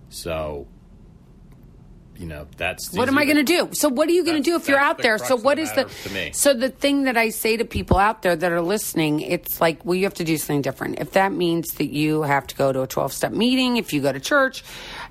So, 0.09 0.67
you 2.21 2.27
know, 2.27 2.47
that's 2.59 2.93
What 2.93 3.09
am 3.09 3.17
I 3.17 3.25
going 3.25 3.39
to 3.39 3.43
do? 3.43 3.71
So 3.73 3.89
what 3.89 4.07
are 4.07 4.13
you 4.13 4.25
going 4.25 4.37
to 4.37 4.43
do 4.43 4.55
if 4.55 4.69
you're 4.69 4.79
out 4.79 4.99
the 4.99 5.05
there? 5.05 5.17
So 5.17 5.37
what 5.37 5.57
the 5.57 5.63
is 5.63 5.71
the 5.71 5.85
matter 5.85 6.09
to 6.09 6.13
me. 6.13 6.31
So 6.35 6.53
the 6.53 6.69
thing 6.69 7.05
that 7.05 7.17
I 7.17 7.31
say 7.31 7.57
to 7.57 7.65
people 7.65 7.97
out 7.97 8.21
there 8.21 8.37
that 8.37 8.53
are 8.53 8.61
listening, 8.61 9.21
it's 9.21 9.59
like, 9.59 9.83
well, 9.87 9.95
you 9.95 10.05
have 10.05 10.15
to 10.15 10.25
do 10.25 10.37
something 10.37 10.61
different. 10.61 10.99
If 10.99 11.13
that 11.13 11.33
means 11.33 11.69
that 11.79 11.95
you 11.95 12.21
have 12.23 12.47
to 12.49 12.55
go 12.57 12.73
to 12.73 12.83
a 12.83 12.87
12-step 12.87 13.33
meeting, 13.33 13.79
if 13.79 13.95
you 13.95 14.03
go 14.03 14.13
to 14.13 14.21
church, 14.21 14.63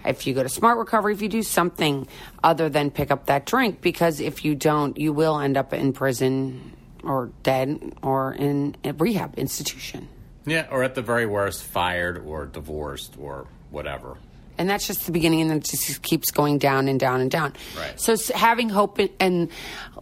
if 0.06 0.28
you 0.28 0.36
go 0.36 0.44
to 0.44 0.50
smart 0.50 0.78
recovery, 0.78 1.13
if 1.13 1.22
you 1.24 1.30
do 1.30 1.42
something 1.42 2.08
other 2.44 2.70
than 2.70 2.92
pick 2.92 3.10
up 3.10 3.25
that 3.25 3.48
drink 3.48 3.82
because 3.82 4.20
if 4.20 4.46
you 4.46 4.54
don't, 4.54 4.96
you 5.00 5.12
will 5.12 5.39
end 5.39 5.58
up 5.58 5.74
in 5.74 5.94
prison 5.94 6.75
or 7.04 7.32
dead 7.42 7.96
or 8.04 8.34
in 8.34 8.75
a 8.84 8.94
rehab 8.94 9.34
institution. 9.39 10.08
Yeah, 10.46 10.68
or 10.70 10.84
at 10.84 10.94
the 10.94 11.01
very 11.01 11.25
worst, 11.25 11.63
fired 11.63 12.20
or 12.20 12.46
divorced 12.46 13.16
or 13.20 13.48
whatever. 13.72 14.18
And 14.60 14.70
that's 14.70 14.86
just 14.86 15.08
the 15.08 15.12
beginning 15.12 15.42
and 15.42 15.50
then 15.50 15.58
it 15.58 15.63
just 15.63 16.04
keeps 16.04 16.30
going 16.30 16.60
down 16.60 16.88
and 16.88 17.00
down 17.00 17.22
and 17.22 17.32
down. 17.32 17.54
Right. 17.75 18.00
so 18.00 18.16
having 18.36 18.70
hope 18.70 19.00
and, 19.00 19.10
and 19.20 19.50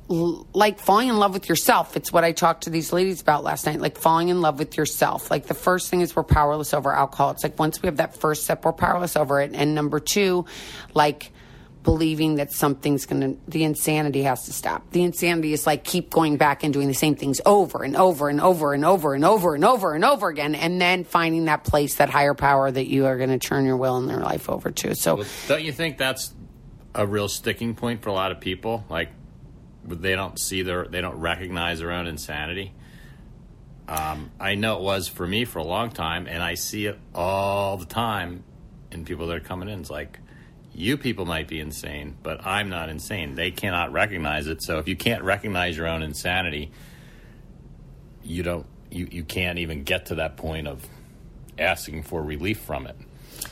l- 0.10 0.46
like 0.54 0.80
falling 0.80 1.08
in 1.08 1.18
love 1.18 1.34
with 1.34 1.48
yourself 1.48 1.96
it's 1.96 2.12
what 2.12 2.24
i 2.24 2.32
talked 2.32 2.64
to 2.64 2.70
these 2.70 2.92
ladies 2.92 3.22
about 3.22 3.44
last 3.44 3.66
night 3.66 3.80
like 3.80 3.98
falling 3.98 4.30
in 4.30 4.42
love 4.42 4.60
with 4.60 4.76
yourself. 4.78 5.30
Like 5.32 5.48
the 5.48 5.54
first 5.54 5.90
thing 5.90 6.02
is 6.02 6.16
we're 6.16 6.24
powerless 6.24 6.74
over 6.74 6.92
alcohol. 6.92 7.32
It's 7.32 7.44
like 7.44 7.60
once 7.60 7.82
we 7.82 7.88
have 7.88 7.98
that 7.98 8.18
first 8.18 8.44
step 8.44 8.66
we're 8.66 8.74
powerless 8.74 9.16
over 9.16 9.40
it. 9.42 9.52
And 9.54 9.76
number 9.76 10.00
two 10.00 10.46
like 10.94 11.32
believing 11.88 12.36
that 12.36 12.51
something's 12.51 13.06
gonna 13.06 13.34
the 13.48 13.63
insanity 13.63 14.24
has 14.24 14.44
to 14.44 14.51
stop 14.51 14.91
the 14.91 15.03
insanity 15.03 15.53
is 15.53 15.65
like 15.65 15.86
keep 15.86 16.10
going 16.10 16.36
back 16.36 16.62
and 16.62 16.74
doing 16.74 16.89
the 16.89 16.94
same 16.94 17.15
things 17.15 17.39
over 17.46 17.82
and 17.86 17.96
over 17.96 18.27
and 18.27 18.41
over 18.41 18.74
and 18.74 18.84
over 18.84 19.13
and 19.13 19.24
over 19.24 19.56
and 19.56 19.63
over 19.63 19.94
and 19.94 20.03
over 20.03 20.27
again 20.27 20.53
and 20.53 20.82
then 20.82 21.06
finding 21.06 21.46
that 21.46 21.63
place 21.63 21.96
that 21.96 22.10
higher 22.10 22.34
power 22.34 22.70
that 22.70 22.88
you 22.88 23.06
are 23.06 23.17
going 23.17 23.29
to 23.29 23.39
turn 23.39 23.63
your 23.63 23.77
will 23.77 23.96
and 23.96 24.10
their 24.10 24.20
life 24.20 24.50
over 24.50 24.70
to 24.70 24.94
so 24.96 25.15
Well, 25.15 25.27
don't 25.48 25.63
you 25.63 25.72
think 25.72 25.98
that's 25.98 26.34
a 26.94 27.08
real 27.08 27.29
sticking 27.29 27.75
point 27.75 28.01
for 28.01 28.10
a 28.10 28.13
lot 28.13 28.32
of 28.32 28.41
people? 28.41 28.84
Like, 28.89 29.10
they 29.86 30.15
don't 30.15 30.38
see 30.38 30.63
their, 30.63 30.86
they 30.86 31.00
don't 31.00 31.20
recognize 31.20 31.79
their 31.79 31.91
own 31.91 32.08
insanity. 32.08 32.74
Um, 33.88 34.32
I 34.39 34.56
know 34.56 34.77
it 34.77 34.82
was 34.82 35.08
for 35.08 35.25
me 35.25 35.46
for 35.46 35.60
a 35.60 35.63
long 35.63 35.91
time, 35.91 36.27
and 36.27 36.44
I 36.44 36.56
see 36.56 36.88
it 36.88 37.00
all 37.15 37.77
the 37.77 37.86
time 37.86 38.44
in 38.91 39.06
people 39.06 39.27
that 39.27 39.38
are 39.38 39.39
coming 39.39 39.70
in. 39.70 39.79
It's 39.79 39.89
like, 39.89 40.20
you 40.77 40.96
people 40.96 41.25
might 41.25 41.48
be 41.48 41.60
insane, 41.60 42.15
but 42.22 42.46
I'm 42.46 42.69
not 42.69 42.89
insane. 42.89 43.34
They 43.34 43.50
cannot 43.50 43.91
recognize 43.91 44.46
it. 44.46 44.62
So 44.62 44.77
if 44.77 44.88
you 44.88 44.96
can't 44.96 45.24
recognize 45.24 45.75
your 45.75 45.88
own 45.88 46.03
insanity, 46.03 46.72
you 48.24 48.43
don't, 48.43 48.67
you, 48.91 49.07
you 49.12 49.24
can't 49.24 49.57
even 49.57 49.84
get 49.84 50.05
to 50.07 50.15
that 50.15 50.38
point 50.38 50.67
of 50.67 50.86
asking 51.57 52.03
for 52.03 52.22
relief 52.22 52.60
from 52.60 52.86
it. 52.86 52.96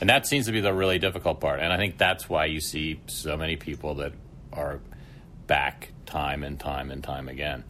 And 0.00 0.08
that 0.08 0.26
seems 0.26 0.46
to 0.46 0.52
be 0.52 0.60
the 0.60 0.72
really 0.72 1.00
difficult 1.00 1.40
part. 1.40 1.58
And 1.58 1.72
I 1.72 1.76
think 1.76 1.98
that's 1.98 2.28
why 2.28 2.44
you 2.44 2.60
see 2.60 3.00
so 3.08 3.36
many 3.36 3.56
people 3.56 3.96
that 3.96 4.12
are 4.52 4.78
back 5.48 5.90
time 6.06 6.44
and 6.44 6.60
time 6.60 6.92
and 6.92 7.02
time 7.02 7.28
again. 7.28 7.64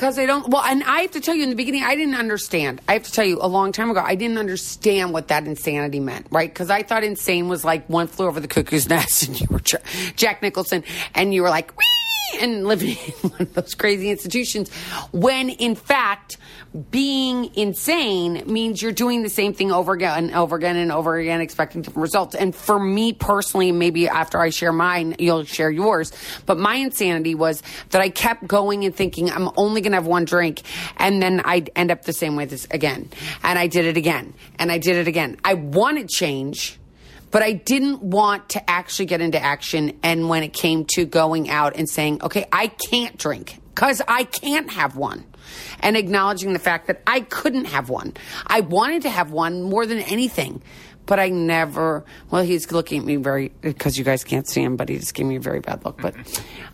Because 0.00 0.18
I 0.18 0.24
don't, 0.24 0.48
well, 0.48 0.62
and 0.62 0.82
I 0.84 1.02
have 1.02 1.10
to 1.10 1.20
tell 1.20 1.34
you 1.34 1.42
in 1.42 1.50
the 1.50 1.54
beginning, 1.54 1.82
I 1.82 1.94
didn't 1.94 2.14
understand. 2.14 2.80
I 2.88 2.94
have 2.94 3.02
to 3.02 3.12
tell 3.12 3.26
you, 3.26 3.38
a 3.38 3.46
long 3.46 3.70
time 3.70 3.90
ago, 3.90 4.00
I 4.02 4.14
didn't 4.14 4.38
understand 4.38 5.12
what 5.12 5.28
that 5.28 5.44
insanity 5.44 6.00
meant, 6.00 6.26
right? 6.30 6.48
Because 6.48 6.70
I 6.70 6.82
thought 6.82 7.04
insane 7.04 7.48
was 7.48 7.66
like 7.66 7.86
one 7.86 8.06
flew 8.06 8.26
over 8.26 8.40
the 8.40 8.48
cuckoo's 8.48 8.88
nest 8.88 9.28
and 9.28 9.38
you 9.38 9.46
were 9.50 9.60
Jack- 9.60 10.40
Nicholson 10.40 10.84
and 11.14 11.34
you 11.34 11.42
were 11.42 11.50
like, 11.50 11.76
Wee! 11.76 11.99
And 12.40 12.66
living 12.66 12.90
in 13.22 13.30
one 13.30 13.42
of 13.42 13.54
those 13.54 13.74
crazy 13.74 14.10
institutions. 14.10 14.70
When 15.12 15.50
in 15.50 15.74
fact, 15.74 16.36
being 16.90 17.52
insane 17.56 18.44
means 18.46 18.80
you're 18.80 18.92
doing 18.92 19.22
the 19.22 19.28
same 19.28 19.54
thing 19.54 19.72
over 19.72 19.92
again 19.92 20.26
and 20.26 20.34
over 20.34 20.54
again 20.54 20.76
and 20.76 20.92
over 20.92 21.16
again, 21.16 21.40
expecting 21.40 21.82
different 21.82 22.02
results. 22.02 22.34
And 22.36 22.54
for 22.54 22.78
me 22.78 23.12
personally, 23.12 23.72
maybe 23.72 24.08
after 24.08 24.38
I 24.38 24.50
share 24.50 24.72
mine, 24.72 25.16
you'll 25.18 25.44
share 25.44 25.70
yours. 25.70 26.12
But 26.46 26.58
my 26.58 26.76
insanity 26.76 27.34
was 27.34 27.62
that 27.90 28.00
I 28.00 28.08
kept 28.08 28.46
going 28.46 28.84
and 28.84 28.94
thinking 28.94 29.30
I'm 29.30 29.50
only 29.56 29.80
going 29.80 29.92
to 29.92 29.96
have 29.96 30.06
one 30.06 30.24
drink. 30.24 30.62
And 30.96 31.20
then 31.20 31.40
I'd 31.44 31.70
end 31.74 31.90
up 31.90 32.04
the 32.04 32.12
same 32.12 32.36
way 32.36 32.44
this 32.44 32.68
again. 32.70 33.10
And 33.42 33.58
I 33.58 33.66
did 33.66 33.84
it 33.84 33.96
again. 33.96 34.34
And 34.58 34.70
I 34.70 34.78
did 34.78 34.96
it 34.96 35.08
again. 35.08 35.38
I 35.44 35.54
wanted 35.54 36.08
change 36.08 36.79
but 37.30 37.42
I 37.42 37.52
didn't 37.52 38.02
want 38.02 38.50
to 38.50 38.70
actually 38.70 39.06
get 39.06 39.20
into 39.20 39.40
action. 39.42 39.98
And 40.02 40.28
when 40.28 40.42
it 40.42 40.52
came 40.52 40.84
to 40.94 41.04
going 41.04 41.48
out 41.50 41.76
and 41.76 41.88
saying, 41.88 42.22
okay, 42.22 42.46
I 42.52 42.68
can't 42.68 43.16
drink 43.16 43.60
because 43.74 44.02
I 44.06 44.24
can't 44.24 44.70
have 44.70 44.96
one. 44.96 45.24
And 45.80 45.96
acknowledging 45.96 46.52
the 46.52 46.58
fact 46.58 46.86
that 46.88 47.02
I 47.06 47.20
couldn't 47.20 47.66
have 47.66 47.88
one. 47.88 48.14
I 48.46 48.60
wanted 48.60 49.02
to 49.02 49.10
have 49.10 49.32
one 49.32 49.62
more 49.62 49.86
than 49.86 49.98
anything, 49.98 50.62
but 51.06 51.18
I 51.18 51.28
never, 51.28 52.04
well, 52.30 52.44
he's 52.44 52.70
looking 52.70 53.00
at 53.00 53.06
me 53.06 53.16
very, 53.16 53.50
because 53.60 53.98
you 53.98 54.04
guys 54.04 54.22
can't 54.22 54.48
see 54.48 54.62
him, 54.62 54.76
but 54.76 54.88
he 54.88 54.98
just 54.98 55.14
gave 55.14 55.26
me 55.26 55.36
a 55.36 55.40
very 55.40 55.60
bad 55.60 55.84
look. 55.84 56.00
But, 56.00 56.14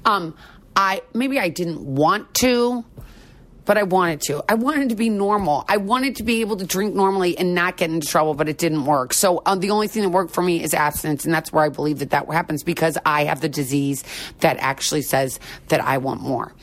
um, 0.04 0.36
I, 0.74 1.00
maybe 1.14 1.38
I 1.38 1.48
didn't 1.48 1.80
want 1.80 2.34
to, 2.34 2.84
but 3.66 3.76
I 3.76 3.82
wanted 3.82 4.22
to. 4.22 4.42
I 4.48 4.54
wanted 4.54 4.88
to 4.88 4.94
be 4.94 5.10
normal. 5.10 5.64
I 5.68 5.76
wanted 5.76 6.16
to 6.16 6.22
be 6.22 6.40
able 6.40 6.56
to 6.56 6.64
drink 6.64 6.94
normally 6.94 7.36
and 7.36 7.54
not 7.54 7.76
get 7.76 7.90
into 7.90 8.06
trouble, 8.06 8.32
but 8.32 8.48
it 8.48 8.56
didn't 8.56 8.86
work. 8.86 9.12
So 9.12 9.42
uh, 9.44 9.56
the 9.56 9.70
only 9.70 9.88
thing 9.88 10.02
that 10.04 10.08
worked 10.08 10.32
for 10.32 10.42
me 10.42 10.62
is 10.62 10.72
abstinence, 10.72 11.24
and 11.26 11.34
that's 11.34 11.52
where 11.52 11.64
I 11.64 11.68
believe 11.68 11.98
that 11.98 12.10
that 12.10 12.26
happens 12.28 12.62
because 12.62 12.96
I 13.04 13.24
have 13.24 13.42
the 13.42 13.48
disease 13.48 14.04
that 14.40 14.56
actually 14.58 15.02
says 15.02 15.38
that 15.68 15.82
I 15.82 15.98
want 15.98 16.22
more. 16.22 16.54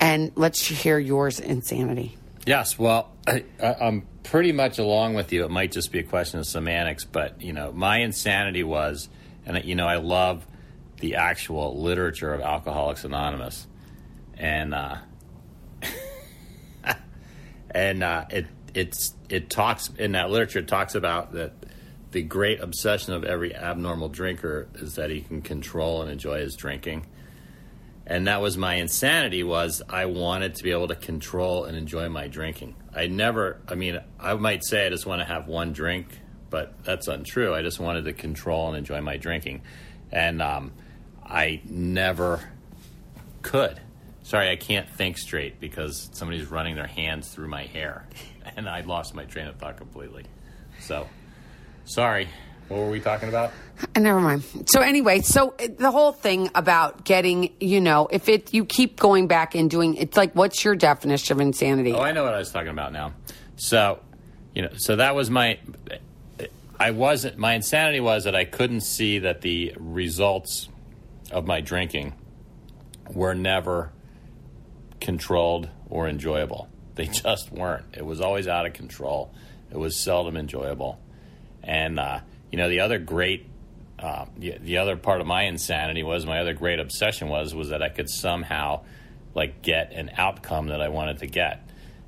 And 0.00 0.32
let's 0.34 0.66
hear 0.66 0.98
yours, 0.98 1.38
insanity. 1.38 2.16
Yes, 2.46 2.78
well, 2.78 3.12
I, 3.26 3.44
I'm 3.60 4.06
pretty 4.22 4.52
much 4.52 4.78
along 4.78 5.14
with 5.14 5.32
you. 5.32 5.44
It 5.44 5.50
might 5.50 5.70
just 5.70 5.92
be 5.92 5.98
a 5.98 6.02
question 6.02 6.40
of 6.40 6.46
semantics, 6.46 7.04
but 7.04 7.42
you 7.42 7.52
know, 7.52 7.72
my 7.72 7.98
insanity 7.98 8.64
was, 8.64 9.10
and 9.44 9.62
you 9.64 9.74
know, 9.74 9.86
I 9.86 9.96
love 9.96 10.46
the 11.00 11.16
actual 11.16 11.82
literature 11.82 12.32
of 12.32 12.40
Alcoholics 12.40 13.04
Anonymous, 13.04 13.66
and 14.38 14.72
uh, 14.72 14.96
and 17.70 18.02
uh, 18.02 18.24
it 18.30 18.46
it's 18.74 19.14
it 19.28 19.50
talks 19.50 19.90
in 19.98 20.12
that 20.12 20.30
literature. 20.30 20.60
It 20.60 20.68
talks 20.68 20.94
about 20.94 21.32
that 21.32 21.52
the 22.10 22.22
great 22.22 22.60
obsession 22.60 23.12
of 23.12 23.24
every 23.24 23.54
abnormal 23.54 24.08
drinker 24.08 24.68
is 24.76 24.94
that 24.94 25.10
he 25.10 25.20
can 25.20 25.42
control 25.42 26.02
and 26.02 26.10
enjoy 26.10 26.40
his 26.40 26.54
drinking. 26.54 27.06
And 28.06 28.26
that 28.26 28.40
was 28.40 28.56
my 28.56 28.76
insanity 28.76 29.42
was 29.42 29.82
I 29.86 30.06
wanted 30.06 30.54
to 30.54 30.64
be 30.64 30.70
able 30.70 30.88
to 30.88 30.94
control 30.94 31.64
and 31.64 31.76
enjoy 31.76 32.08
my 32.08 32.26
drinking. 32.26 32.74
I 32.94 33.06
never 33.06 33.60
I 33.68 33.74
mean, 33.74 34.00
I 34.18 34.34
might 34.34 34.64
say 34.64 34.86
I 34.86 34.88
just 34.88 35.04
want 35.04 35.20
to 35.20 35.26
have 35.26 35.46
one 35.46 35.72
drink, 35.72 36.06
but 36.48 36.82
that's 36.84 37.08
untrue. 37.08 37.54
I 37.54 37.60
just 37.62 37.78
wanted 37.78 38.06
to 38.06 38.14
control 38.14 38.68
and 38.68 38.78
enjoy 38.78 39.00
my 39.02 39.18
drinking. 39.18 39.62
And 40.10 40.40
um, 40.40 40.72
I 41.22 41.60
never 41.66 42.40
could. 43.42 43.78
Sorry, 44.28 44.50
I 44.50 44.56
can't 44.56 44.86
think 44.88 45.16
straight 45.16 45.58
because 45.58 46.10
somebody's 46.12 46.50
running 46.50 46.74
their 46.74 46.86
hands 46.86 47.28
through 47.28 47.48
my 47.48 47.64
hair 47.64 48.06
and 48.56 48.68
I 48.68 48.82
lost 48.82 49.14
my 49.14 49.24
train 49.24 49.46
of 49.46 49.56
thought 49.56 49.78
completely. 49.78 50.24
So 50.80 51.06
Sorry. 51.88 52.28
What 52.68 52.80
were 52.80 52.90
we 52.90 53.00
talking 53.00 53.30
about? 53.30 53.50
Uh, 53.96 54.00
Never 54.00 54.20
mind. 54.20 54.44
So 54.66 54.82
anyway, 54.82 55.22
so 55.22 55.54
uh, 55.58 55.68
the 55.78 55.90
whole 55.90 56.12
thing 56.12 56.50
about 56.54 57.04
getting, 57.04 57.54
you 57.60 57.80
know, 57.80 58.08
if 58.10 58.28
it 58.28 58.52
you 58.52 58.66
keep 58.66 59.00
going 59.00 59.26
back 59.26 59.54
and 59.54 59.70
doing, 59.70 59.94
it's 59.94 60.18
like, 60.18 60.34
what's 60.34 60.62
your 60.62 60.76
definition 60.76 61.34
of 61.34 61.40
insanity? 61.40 61.94
Oh, 61.94 62.00
I 62.00 62.12
know 62.12 62.24
what 62.24 62.34
I 62.34 62.38
was 62.38 62.52
talking 62.52 62.68
about 62.68 62.92
now. 62.92 63.14
So, 63.56 64.00
you 64.54 64.60
know, 64.60 64.68
so 64.76 64.96
that 64.96 65.14
was 65.14 65.30
my. 65.30 65.58
I 66.78 66.90
wasn't. 66.90 67.38
My 67.38 67.54
insanity 67.54 68.00
was 68.00 68.24
that 68.24 68.36
I 68.36 68.44
couldn't 68.44 68.82
see 68.82 69.20
that 69.20 69.40
the 69.40 69.72
results 69.78 70.68
of 71.30 71.46
my 71.46 71.62
drinking 71.62 72.12
were 73.10 73.34
never 73.34 73.92
controlled 75.00 75.68
or 75.88 76.08
enjoyable. 76.08 76.68
They 76.94 77.06
just 77.06 77.52
weren't. 77.52 77.86
It 77.94 78.04
was 78.04 78.20
always 78.20 78.48
out 78.48 78.66
of 78.66 78.72
control. 78.72 79.32
It 79.70 79.76
was 79.76 80.02
seldom 80.02 80.36
enjoyable. 80.36 80.98
And 81.62 81.98
uh, 81.98 82.20
you 82.50 82.58
know, 82.58 82.68
the 82.68 82.80
other 82.80 82.98
great, 82.98 83.46
uh, 83.98 84.26
the, 84.36 84.56
the, 84.58 84.78
other 84.78 84.96
part 84.96 85.20
of 85.20 85.26
my 85.26 85.42
insanity 85.42 86.02
was 86.02 86.24
my 86.24 86.40
other 86.40 86.54
great 86.54 86.80
obsession 86.80 87.28
was 87.28 87.54
was 87.54 87.70
that 87.70 87.82
I 87.82 87.88
could 87.88 88.08
somehow 88.08 88.84
like 89.34 89.62
get 89.62 89.92
an 89.92 90.10
outcome 90.16 90.68
that 90.68 90.80
I 90.80 90.88
wanted 90.88 91.18
to 91.18 91.26
get. 91.26 91.64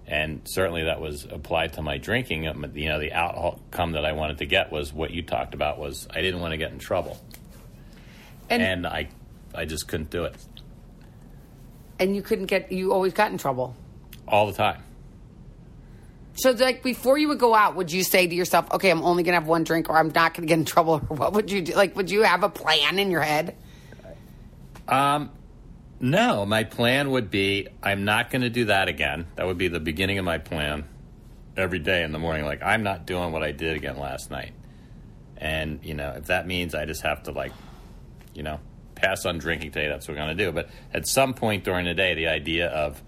And 0.06 0.42
certainly 0.44 0.84
that 0.84 1.00
was 1.00 1.24
applied 1.24 1.74
to 1.74 1.82
my 1.82 1.98
drinking. 1.98 2.48
Um, 2.48 2.66
you 2.74 2.88
know, 2.88 2.98
the 2.98 3.12
outcome 3.12 3.92
that 3.92 4.04
I 4.04 4.12
wanted 4.12 4.38
to 4.38 4.46
get 4.46 4.72
was 4.72 4.92
what 4.92 5.12
you 5.12 5.22
talked 5.22 5.54
about 5.54 5.78
was 5.78 6.08
I 6.10 6.20
didn't 6.20 6.40
want 6.40 6.52
to 6.52 6.56
get 6.56 6.72
in 6.72 6.78
trouble, 6.78 7.16
and, 8.48 8.60
and 8.60 8.86
I, 8.86 9.08
I 9.54 9.66
just 9.66 9.86
couldn't 9.86 10.10
do 10.10 10.24
it. 10.24 10.34
And 12.00 12.16
you 12.16 12.22
couldn't 12.22 12.46
get. 12.46 12.72
You 12.72 12.92
always 12.92 13.12
got 13.12 13.30
in 13.30 13.38
trouble. 13.38 13.76
All 14.26 14.46
the 14.46 14.52
time. 14.52 14.82
So, 16.34 16.52
like, 16.52 16.82
before 16.82 17.18
you 17.18 17.28
would 17.28 17.38
go 17.38 17.54
out, 17.54 17.76
would 17.76 17.92
you 17.92 18.02
say 18.02 18.26
to 18.26 18.34
yourself, 18.34 18.72
okay, 18.72 18.90
I'm 18.90 19.02
only 19.02 19.22
going 19.22 19.34
to 19.34 19.40
have 19.40 19.46
one 19.48 19.62
drink 19.62 19.90
or 19.90 19.98
I'm 19.98 20.08
not 20.08 20.32
going 20.32 20.46
to 20.46 20.48
get 20.48 20.58
in 20.58 20.64
trouble? 20.64 21.02
Or 21.10 21.16
what 21.16 21.34
would 21.34 21.50
you 21.50 21.60
do? 21.60 21.74
Like, 21.74 21.94
would 21.96 22.10
you 22.10 22.22
have 22.22 22.42
a 22.42 22.48
plan 22.48 22.98
in 22.98 23.10
your 23.10 23.20
head? 23.20 23.56
Um, 24.88 25.30
no, 26.00 26.46
my 26.46 26.64
plan 26.64 27.10
would 27.10 27.30
be 27.30 27.68
I'm 27.82 28.04
not 28.04 28.30
going 28.30 28.42
to 28.42 28.50
do 28.50 28.64
that 28.66 28.88
again. 28.88 29.26
That 29.36 29.46
would 29.46 29.58
be 29.58 29.68
the 29.68 29.80
beginning 29.80 30.18
of 30.18 30.24
my 30.24 30.38
plan 30.38 30.84
every 31.56 31.78
day 31.78 32.02
in 32.02 32.12
the 32.12 32.18
morning. 32.18 32.46
Like, 32.46 32.62
I'm 32.62 32.82
not 32.82 33.06
doing 33.06 33.32
what 33.32 33.42
I 33.42 33.52
did 33.52 33.76
again 33.76 33.98
last 33.98 34.30
night. 34.30 34.52
And, 35.36 35.80
you 35.82 35.94
know, 35.94 36.14
if 36.16 36.26
that 36.26 36.46
means 36.46 36.74
I 36.74 36.86
just 36.86 37.02
have 37.02 37.24
to, 37.24 37.32
like, 37.32 37.52
you 38.34 38.42
know, 38.42 38.60
pass 39.00 39.24
on 39.26 39.38
drinking 39.38 39.72
today, 39.72 39.88
that's 39.88 40.06
what 40.06 40.18
I'm 40.18 40.26
going 40.26 40.36
to 40.36 40.44
do. 40.44 40.52
But 40.52 40.70
at 40.92 41.06
some 41.06 41.34
point 41.34 41.64
during 41.64 41.84
the 41.86 41.94
day, 41.94 42.14
the 42.14 42.28
idea 42.28 42.68
of, 42.68 43.02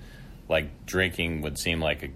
like, 0.49 0.87
drinking 0.87 1.43
would 1.43 1.59
seem 1.59 1.81
like 1.81 2.03
a 2.03 2.09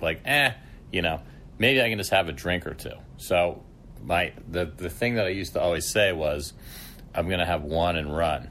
like, 0.00 0.22
eh, 0.24 0.52
you 0.92 1.02
know, 1.02 1.20
maybe 1.58 1.82
I 1.82 1.88
can 1.88 1.98
just 1.98 2.10
have 2.10 2.28
a 2.28 2.32
drink 2.32 2.66
or 2.66 2.74
two. 2.74 2.94
So 3.18 3.62
my 4.02 4.32
the 4.48 4.64
the 4.64 4.90
thing 4.90 5.14
that 5.14 5.26
I 5.26 5.30
used 5.30 5.52
to 5.54 5.60
always 5.60 5.86
say 5.86 6.12
was, 6.12 6.52
I'm 7.14 7.26
going 7.26 7.40
to 7.40 7.46
have 7.46 7.62
one 7.62 7.96
and 7.96 8.14
run, 8.14 8.48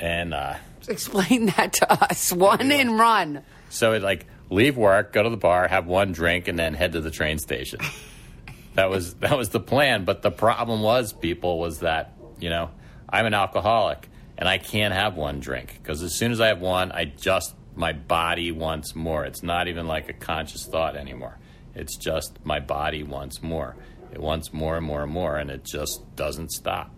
and 0.00 0.34
uh, 0.34 0.54
explain 0.88 1.46
that 1.56 1.74
to 1.74 1.92
us. 2.10 2.32
One 2.32 2.72
and 2.72 2.98
run. 2.98 3.42
So 3.68 3.92
it 3.92 4.02
like 4.02 4.26
leave 4.50 4.76
work, 4.76 5.12
go 5.12 5.22
to 5.22 5.30
the 5.30 5.36
bar, 5.36 5.68
have 5.68 5.86
one 5.86 6.12
drink, 6.12 6.48
and 6.48 6.58
then 6.58 6.74
head 6.74 6.92
to 6.92 7.00
the 7.00 7.10
train 7.10 7.38
station. 7.38 7.80
that 8.74 8.90
was 8.90 9.14
that 9.14 9.36
was 9.36 9.50
the 9.50 9.60
plan. 9.60 10.04
But 10.04 10.22
the 10.22 10.30
problem 10.30 10.82
was, 10.82 11.12
people, 11.12 11.58
was 11.58 11.80
that 11.80 12.14
you 12.38 12.50
know 12.50 12.70
I'm 13.08 13.26
an 13.26 13.34
alcoholic 13.34 14.08
and 14.38 14.48
I 14.48 14.58
can't 14.58 14.94
have 14.94 15.16
one 15.16 15.40
drink 15.40 15.78
because 15.82 16.02
as 16.02 16.14
soon 16.14 16.32
as 16.32 16.40
I 16.40 16.48
have 16.48 16.60
one, 16.60 16.92
I 16.92 17.04
just 17.06 17.54
my 17.74 17.92
body 17.92 18.52
wants 18.52 18.94
more. 18.94 19.24
It's 19.24 19.42
not 19.42 19.68
even 19.68 19.86
like 19.86 20.08
a 20.08 20.12
conscious 20.14 20.66
thought 20.66 20.96
anymore. 20.96 21.38
It's 21.74 21.96
just 21.96 22.38
my 22.44 22.58
body 22.60 23.02
wants 23.02 23.42
more. 23.42 23.76
It 24.12 24.20
wants 24.20 24.52
more 24.52 24.76
and 24.76 24.86
more 24.86 25.02
and 25.02 25.12
more, 25.12 25.36
and 25.36 25.50
it 25.50 25.64
just 25.64 26.16
doesn't 26.16 26.50
stop. 26.52 26.90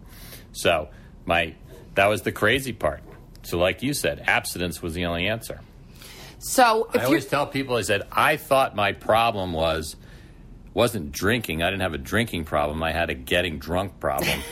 So 0.52 0.88
my 1.26 1.54
that 1.94 2.06
was 2.06 2.22
the 2.22 2.32
crazy 2.32 2.72
part. 2.72 3.02
So, 3.42 3.58
like 3.58 3.82
you 3.82 3.94
said, 3.94 4.22
abstinence 4.26 4.82
was 4.82 4.94
the 4.94 5.06
only 5.06 5.26
answer. 5.26 5.60
So 6.38 6.88
I 6.94 7.04
always 7.04 7.26
tell 7.26 7.46
people, 7.46 7.76
I 7.76 7.82
said 7.82 8.02
I 8.12 8.36
thought 8.36 8.76
my 8.76 8.92
problem 8.92 9.52
was 9.52 9.96
wasn't 10.74 11.10
drinking. 11.10 11.62
I 11.62 11.70
didn't 11.70 11.82
have 11.82 11.94
a 11.94 11.98
drinking 11.98 12.44
problem. 12.44 12.82
I 12.82 12.92
had 12.92 13.10
a 13.10 13.14
getting 13.14 13.58
drunk 13.58 13.98
problem. 13.98 14.40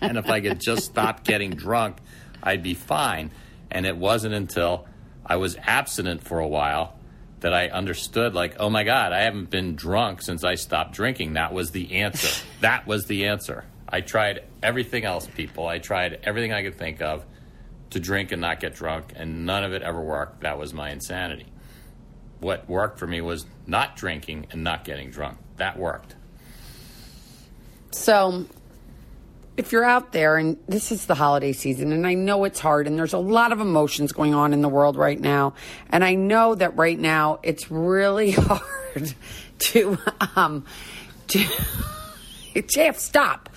and 0.00 0.16
if 0.18 0.28
I 0.28 0.40
could 0.40 0.60
just 0.60 0.84
stop 0.84 1.24
getting 1.24 1.50
drunk, 1.50 1.96
I'd 2.42 2.62
be 2.62 2.74
fine. 2.74 3.30
And 3.70 3.86
it 3.86 3.96
wasn't 3.96 4.34
until 4.34 4.86
I 5.24 5.36
was 5.36 5.56
abstinent 5.56 6.24
for 6.24 6.38
a 6.40 6.48
while 6.48 6.96
that 7.40 7.54
I 7.54 7.68
understood, 7.68 8.34
like, 8.34 8.56
oh 8.58 8.68
my 8.68 8.84
God, 8.84 9.12
I 9.12 9.20
haven't 9.20 9.50
been 9.50 9.74
drunk 9.74 10.22
since 10.22 10.44
I 10.44 10.56
stopped 10.56 10.92
drinking. 10.92 11.34
That 11.34 11.52
was 11.52 11.70
the 11.70 11.92
answer. 11.96 12.44
that 12.60 12.86
was 12.86 13.06
the 13.06 13.26
answer. 13.26 13.64
I 13.88 14.02
tried 14.02 14.44
everything 14.62 15.04
else, 15.04 15.26
people. 15.26 15.66
I 15.66 15.78
tried 15.78 16.20
everything 16.22 16.52
I 16.52 16.62
could 16.62 16.76
think 16.76 17.00
of 17.00 17.24
to 17.90 18.00
drink 18.00 18.30
and 18.30 18.40
not 18.40 18.60
get 18.60 18.74
drunk, 18.74 19.12
and 19.16 19.46
none 19.46 19.64
of 19.64 19.72
it 19.72 19.82
ever 19.82 20.00
worked. 20.00 20.42
That 20.42 20.58
was 20.58 20.72
my 20.72 20.90
insanity. 20.90 21.46
What 22.38 22.68
worked 22.68 22.98
for 22.98 23.06
me 23.06 23.20
was 23.20 23.46
not 23.66 23.96
drinking 23.96 24.46
and 24.50 24.62
not 24.62 24.84
getting 24.84 25.10
drunk. 25.10 25.38
That 25.56 25.78
worked. 25.78 26.14
So, 27.90 28.46
if 29.60 29.72
you're 29.72 29.84
out 29.84 30.12
there 30.12 30.38
and 30.38 30.56
this 30.68 30.90
is 30.90 31.04
the 31.04 31.14
holiday 31.14 31.52
season 31.52 31.92
and 31.92 32.06
I 32.06 32.14
know 32.14 32.44
it's 32.44 32.58
hard 32.58 32.86
and 32.86 32.98
there's 32.98 33.12
a 33.12 33.18
lot 33.18 33.52
of 33.52 33.60
emotions 33.60 34.10
going 34.10 34.32
on 34.32 34.54
in 34.54 34.62
the 34.62 34.70
world 34.70 34.96
right 34.96 35.20
now 35.20 35.52
and 35.90 36.02
I 36.02 36.14
know 36.14 36.54
that 36.54 36.78
right 36.78 36.98
now 36.98 37.40
it's 37.42 37.70
really 37.70 38.30
hard 38.30 39.12
to 39.58 39.98
um 40.34 40.64
to 41.28 41.44
Jeff 42.74 42.98
stop. 42.98 43.50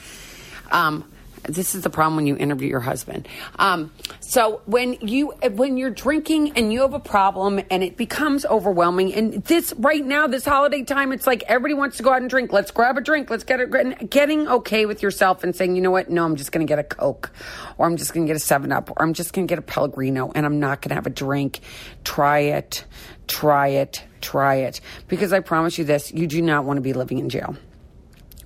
Um 0.71 1.09
this 1.43 1.75
is 1.75 1.83
the 1.83 1.89
problem 1.89 2.15
when 2.15 2.27
you 2.27 2.37
interview 2.37 2.69
your 2.69 2.79
husband. 2.79 3.27
Um, 3.57 3.91
so 4.19 4.61
when 4.65 4.93
you 5.01 5.29
when 5.51 5.77
you're 5.77 5.89
drinking 5.89 6.57
and 6.57 6.71
you 6.71 6.81
have 6.81 6.93
a 6.93 6.99
problem 6.99 7.59
and 7.69 7.83
it 7.83 7.97
becomes 7.97 8.45
overwhelming, 8.45 9.13
and 9.13 9.43
this 9.43 9.73
right 9.77 10.05
now, 10.05 10.27
this 10.27 10.45
holiday 10.45 10.83
time, 10.83 11.11
it's 11.11 11.27
like 11.27 11.43
everybody 11.47 11.73
wants 11.73 11.97
to 11.97 12.03
go 12.03 12.11
out 12.11 12.21
and 12.21 12.29
drink. 12.29 12.53
Let's 12.53 12.71
grab 12.71 12.97
a 12.97 13.01
drink. 13.01 13.29
Let's 13.29 13.43
get 13.43 13.59
it. 13.59 14.09
Getting 14.09 14.47
okay 14.47 14.85
with 14.85 15.01
yourself 15.01 15.43
and 15.43 15.55
saying, 15.55 15.75
you 15.75 15.81
know 15.81 15.91
what? 15.91 16.09
No, 16.09 16.23
I'm 16.23 16.35
just 16.35 16.51
going 16.51 16.65
to 16.65 16.71
get 16.71 16.79
a 16.79 16.83
Coke, 16.83 17.31
or 17.77 17.85
I'm 17.85 17.97
just 17.97 18.13
going 18.13 18.25
to 18.25 18.29
get 18.29 18.35
a 18.35 18.39
Seven 18.39 18.71
Up, 18.71 18.89
or 18.89 19.01
I'm 19.01 19.13
just 19.13 19.33
going 19.33 19.47
to 19.47 19.51
get 19.51 19.59
a 19.59 19.63
Pellegrino, 19.63 20.31
and 20.33 20.45
I'm 20.45 20.59
not 20.59 20.81
going 20.81 20.89
to 20.89 20.95
have 20.95 21.07
a 21.07 21.11
drink. 21.11 21.59
Try 22.03 22.39
it. 22.39 22.85
Try 23.27 23.69
it. 23.69 24.03
Try 24.21 24.55
it. 24.55 24.81
Because 25.07 25.33
I 25.33 25.41
promise 25.41 25.77
you 25.77 25.83
this: 25.83 26.13
you 26.13 26.27
do 26.27 26.41
not 26.41 26.63
want 26.65 26.77
to 26.77 26.81
be 26.81 26.93
living 26.93 27.19
in 27.19 27.29
jail 27.29 27.55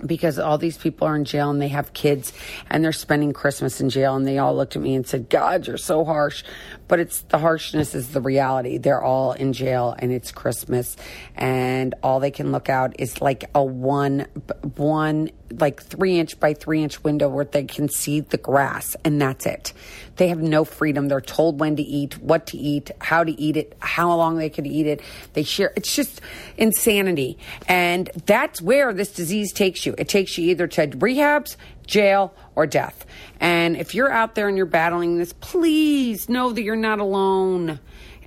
because 0.06 0.40
all 0.40 0.58
these 0.58 0.78
people 0.78 1.08
are 1.08 1.16
in 1.16 1.26
jail 1.26 1.50
and 1.50 1.62
they 1.62 1.68
have 1.70 1.94
kids 1.94 2.34
and 2.70 2.84
they're 2.84 2.92
spending 2.92 3.34
Christmas 3.34 3.82
in 3.82 3.90
jail 3.90 4.16
and 4.16 4.28
they 4.28 4.38
all 4.38 4.56
looked 4.56 4.76
at 4.76 4.82
me 4.82 4.96
and 4.96 5.08
said, 5.08 5.30
God, 5.30 5.68
you're 5.68 5.78
so 5.78 6.06
harsh. 6.06 6.44
But 6.88 7.00
it's 7.00 7.22
the 7.22 7.38
harshness 7.38 7.96
is 7.96 8.10
the 8.10 8.22
reality. 8.22 8.78
They're 8.78 9.02
all 9.02 9.34
in 9.34 9.54
jail 9.54 9.96
and 9.98 10.12
it's 10.12 10.32
Christmas 10.32 10.96
and 11.36 11.96
all 12.04 12.20
they 12.20 12.32
can 12.32 12.52
look 12.52 12.70
out 12.70 12.96
is 13.00 13.22
like 13.22 13.50
a 13.54 13.64
one, 13.64 14.28
one, 14.76 15.30
like 15.52 15.82
three 15.82 16.20
inch 16.20 16.40
by 16.40 16.54
three 16.54 16.84
inch 16.84 17.04
window 17.04 17.30
where 17.30 17.46
they 17.46 17.64
can 17.64 17.90
see 17.90 18.20
the 18.20 18.38
grass 18.38 18.96
and 19.04 19.22
that's 19.22 19.46
it. 19.46 19.74
They 20.18 20.30
have 20.30 20.42
no 20.42 20.66
freedom. 20.66 21.08
They're 21.08 21.22
told 21.22 21.60
when 21.60 21.76
to 21.76 21.84
eat, 21.84 22.18
what 22.20 22.48
to 22.48 22.58
eat, 22.58 22.92
how 23.00 23.24
to 23.24 23.32
eat 23.32 23.58
it, 23.58 23.78
how 23.80 24.16
long 24.16 24.38
they 24.38 24.50
could 24.50 24.68
eat 24.68 24.88
it. 24.88 25.02
They 25.34 25.44
share. 25.44 25.72
It's 25.76 25.96
just 25.96 26.22
insanity. 26.58 27.38
And 27.68 28.10
that's 28.26 28.62
where 28.62 28.94
this 28.94 29.12
disease 29.12 29.54
takes 29.54 29.86
you. 29.86 29.96
It 29.98 30.10
takes 30.10 30.38
you 30.38 30.50
either 30.50 30.68
to 30.68 30.88
rehabs, 30.88 31.56
jail, 31.86 32.34
or 32.56 32.66
death. 32.66 33.06
And 33.40 33.78
if 33.78 33.94
you're 33.94 34.12
out 34.12 34.36
there 34.36 34.48
and 34.48 34.58
you're 34.58 34.66
battling 34.66 35.18
this, 35.18 35.34
please 35.34 36.28
know 36.28 36.52
that 36.52 36.64
you're 36.64 36.76
not 36.76 37.00
alone 37.00 37.80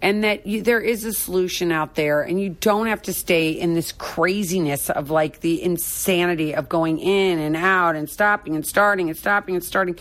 and 0.02 0.24
that 0.24 0.46
you, 0.46 0.62
there 0.62 0.80
is 0.80 1.04
a 1.04 1.12
solution 1.12 1.72
out 1.72 1.94
there 1.94 2.22
and 2.22 2.40
you 2.40 2.50
don't 2.50 2.86
have 2.86 3.02
to 3.02 3.12
stay 3.12 3.50
in 3.50 3.74
this 3.74 3.92
craziness 3.92 4.90
of 4.90 5.10
like 5.10 5.40
the 5.40 5.62
insanity 5.62 6.54
of 6.54 6.68
going 6.68 6.98
in 6.98 7.38
and 7.38 7.56
out 7.56 7.96
and 7.96 8.08
stopping 8.08 8.54
and 8.56 8.66
starting 8.66 9.08
and 9.08 9.18
stopping 9.18 9.54
and 9.54 9.64
starting 9.64 9.98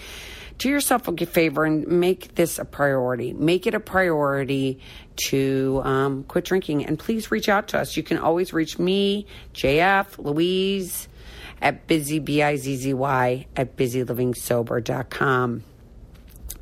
do 0.57 0.69
yourself 0.69 1.07
a 1.07 1.25
favor 1.25 1.63
and 1.63 1.88
make 1.88 2.35
this 2.35 2.59
a 2.59 2.65
priority. 2.65 3.31
Make 3.31 3.65
it 3.65 3.73
a 3.73 3.79
priority 3.79 4.81
to 5.15 5.81
um, 5.85 6.23
quit 6.23 6.43
drinking. 6.43 6.85
And 6.85 6.99
please 6.99 7.31
reach 7.31 7.47
out 7.47 7.69
to 7.69 7.79
us. 7.79 7.95
You 7.95 8.03
can 8.03 8.17
always 8.17 8.51
reach 8.51 8.77
me, 8.77 9.25
JF, 9.53 10.17
Louise 10.17 11.07
at 11.62 11.88
busy, 11.88 12.19
B-I-Z-Z-Y, 12.19 13.47
at 13.55 13.75
bizzylivingsober.com. 13.75 15.63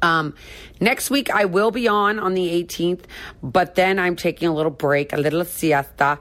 Um, 0.02 0.36
next 0.80 1.10
week 1.10 1.30
I 1.32 1.46
will 1.46 1.72
be 1.72 1.88
on 1.88 2.20
on 2.20 2.34
the 2.34 2.64
18th, 2.64 3.04
but 3.42 3.76
then 3.76 4.00
I'm 4.00 4.16
taking 4.16 4.48
a 4.48 4.54
little 4.54 4.72
break, 4.72 5.14
a 5.14 5.18
little 5.18 5.44
siesta. 5.46 6.20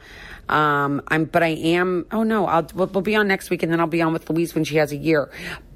Um, 0.48 1.02
I'm, 1.08 1.24
but 1.24 1.42
I 1.42 1.48
am. 1.48 2.06
Oh 2.12 2.22
no, 2.22 2.46
I'll 2.46 2.66
we'll, 2.74 2.86
we'll, 2.86 3.02
be 3.02 3.16
on 3.16 3.26
next 3.26 3.50
week, 3.50 3.62
and 3.64 3.72
then 3.72 3.80
I'll 3.80 3.88
be 3.88 4.00
on 4.00 4.12
with 4.12 4.30
Louise 4.30 4.54
when 4.54 4.62
she 4.62 4.76
has 4.76 4.92
a 4.92 4.96
year. 4.96 5.28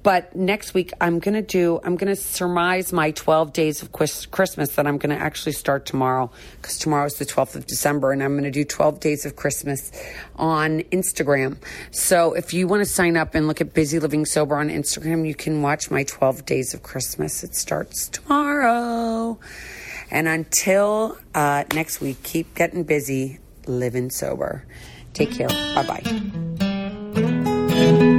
But 0.03 0.35
next 0.35 0.73
week, 0.73 0.93
I'm 1.01 1.19
gonna 1.19 1.43
do. 1.43 1.81
I'm 1.85 1.97
gonna 1.97 2.17
surmise 2.17 2.93
my 2.93 3.11
12 3.11 3.53
days 3.53 3.83
of 3.83 3.93
Christmas 3.93 4.75
that 4.77 4.87
I'm 4.87 4.99
gonna 4.99 5.17
actually 5.17 5.53
start 5.53 5.85
tomorrow 5.85 6.31
because 6.57 6.79
tomorrow 6.79 7.05
is 7.07 7.15
the 7.15 7.27
12th 7.27 7.55
of 7.55 7.67
December, 7.67 8.13
and 8.13 8.23
I'm 8.23 8.35
gonna 8.35 8.51
do 8.51 8.65
12 8.65 9.01
days 9.01 9.27
of 9.27 9.37
Christmas 9.37 9.93
on 10.37 10.81
Instagram. 10.85 11.59
So 11.91 12.33
if 12.33 12.55
you 12.55 12.67
want 12.67 12.81
to 12.81 12.87
sign 12.87 13.17
up 13.17 13.35
and 13.35 13.47
look 13.47 13.61
at 13.61 13.75
Busy 13.75 13.99
Living 13.99 14.25
Sober 14.25 14.57
on 14.57 14.71
Instagram, 14.71 15.27
you 15.27 15.35
can 15.35 15.61
watch 15.63 15.91
my 15.91 16.05
12 16.05 16.47
days 16.47 16.73
of 16.73 16.83
Christmas. 16.83 17.45
It 17.45 17.55
starts 17.55 18.09
tomorrow. 18.09 19.39
And 20.11 20.27
until 20.27 21.19
uh, 21.35 21.65
next 21.75 22.01
week, 22.01 22.23
keep 22.23 22.55
getting 22.55 22.85
busy 22.85 23.39
living 23.67 24.11
sober. 24.11 24.65
Take 25.13 25.33
care. 25.33 25.49
Bye 25.49 25.87
bye. 28.01 28.17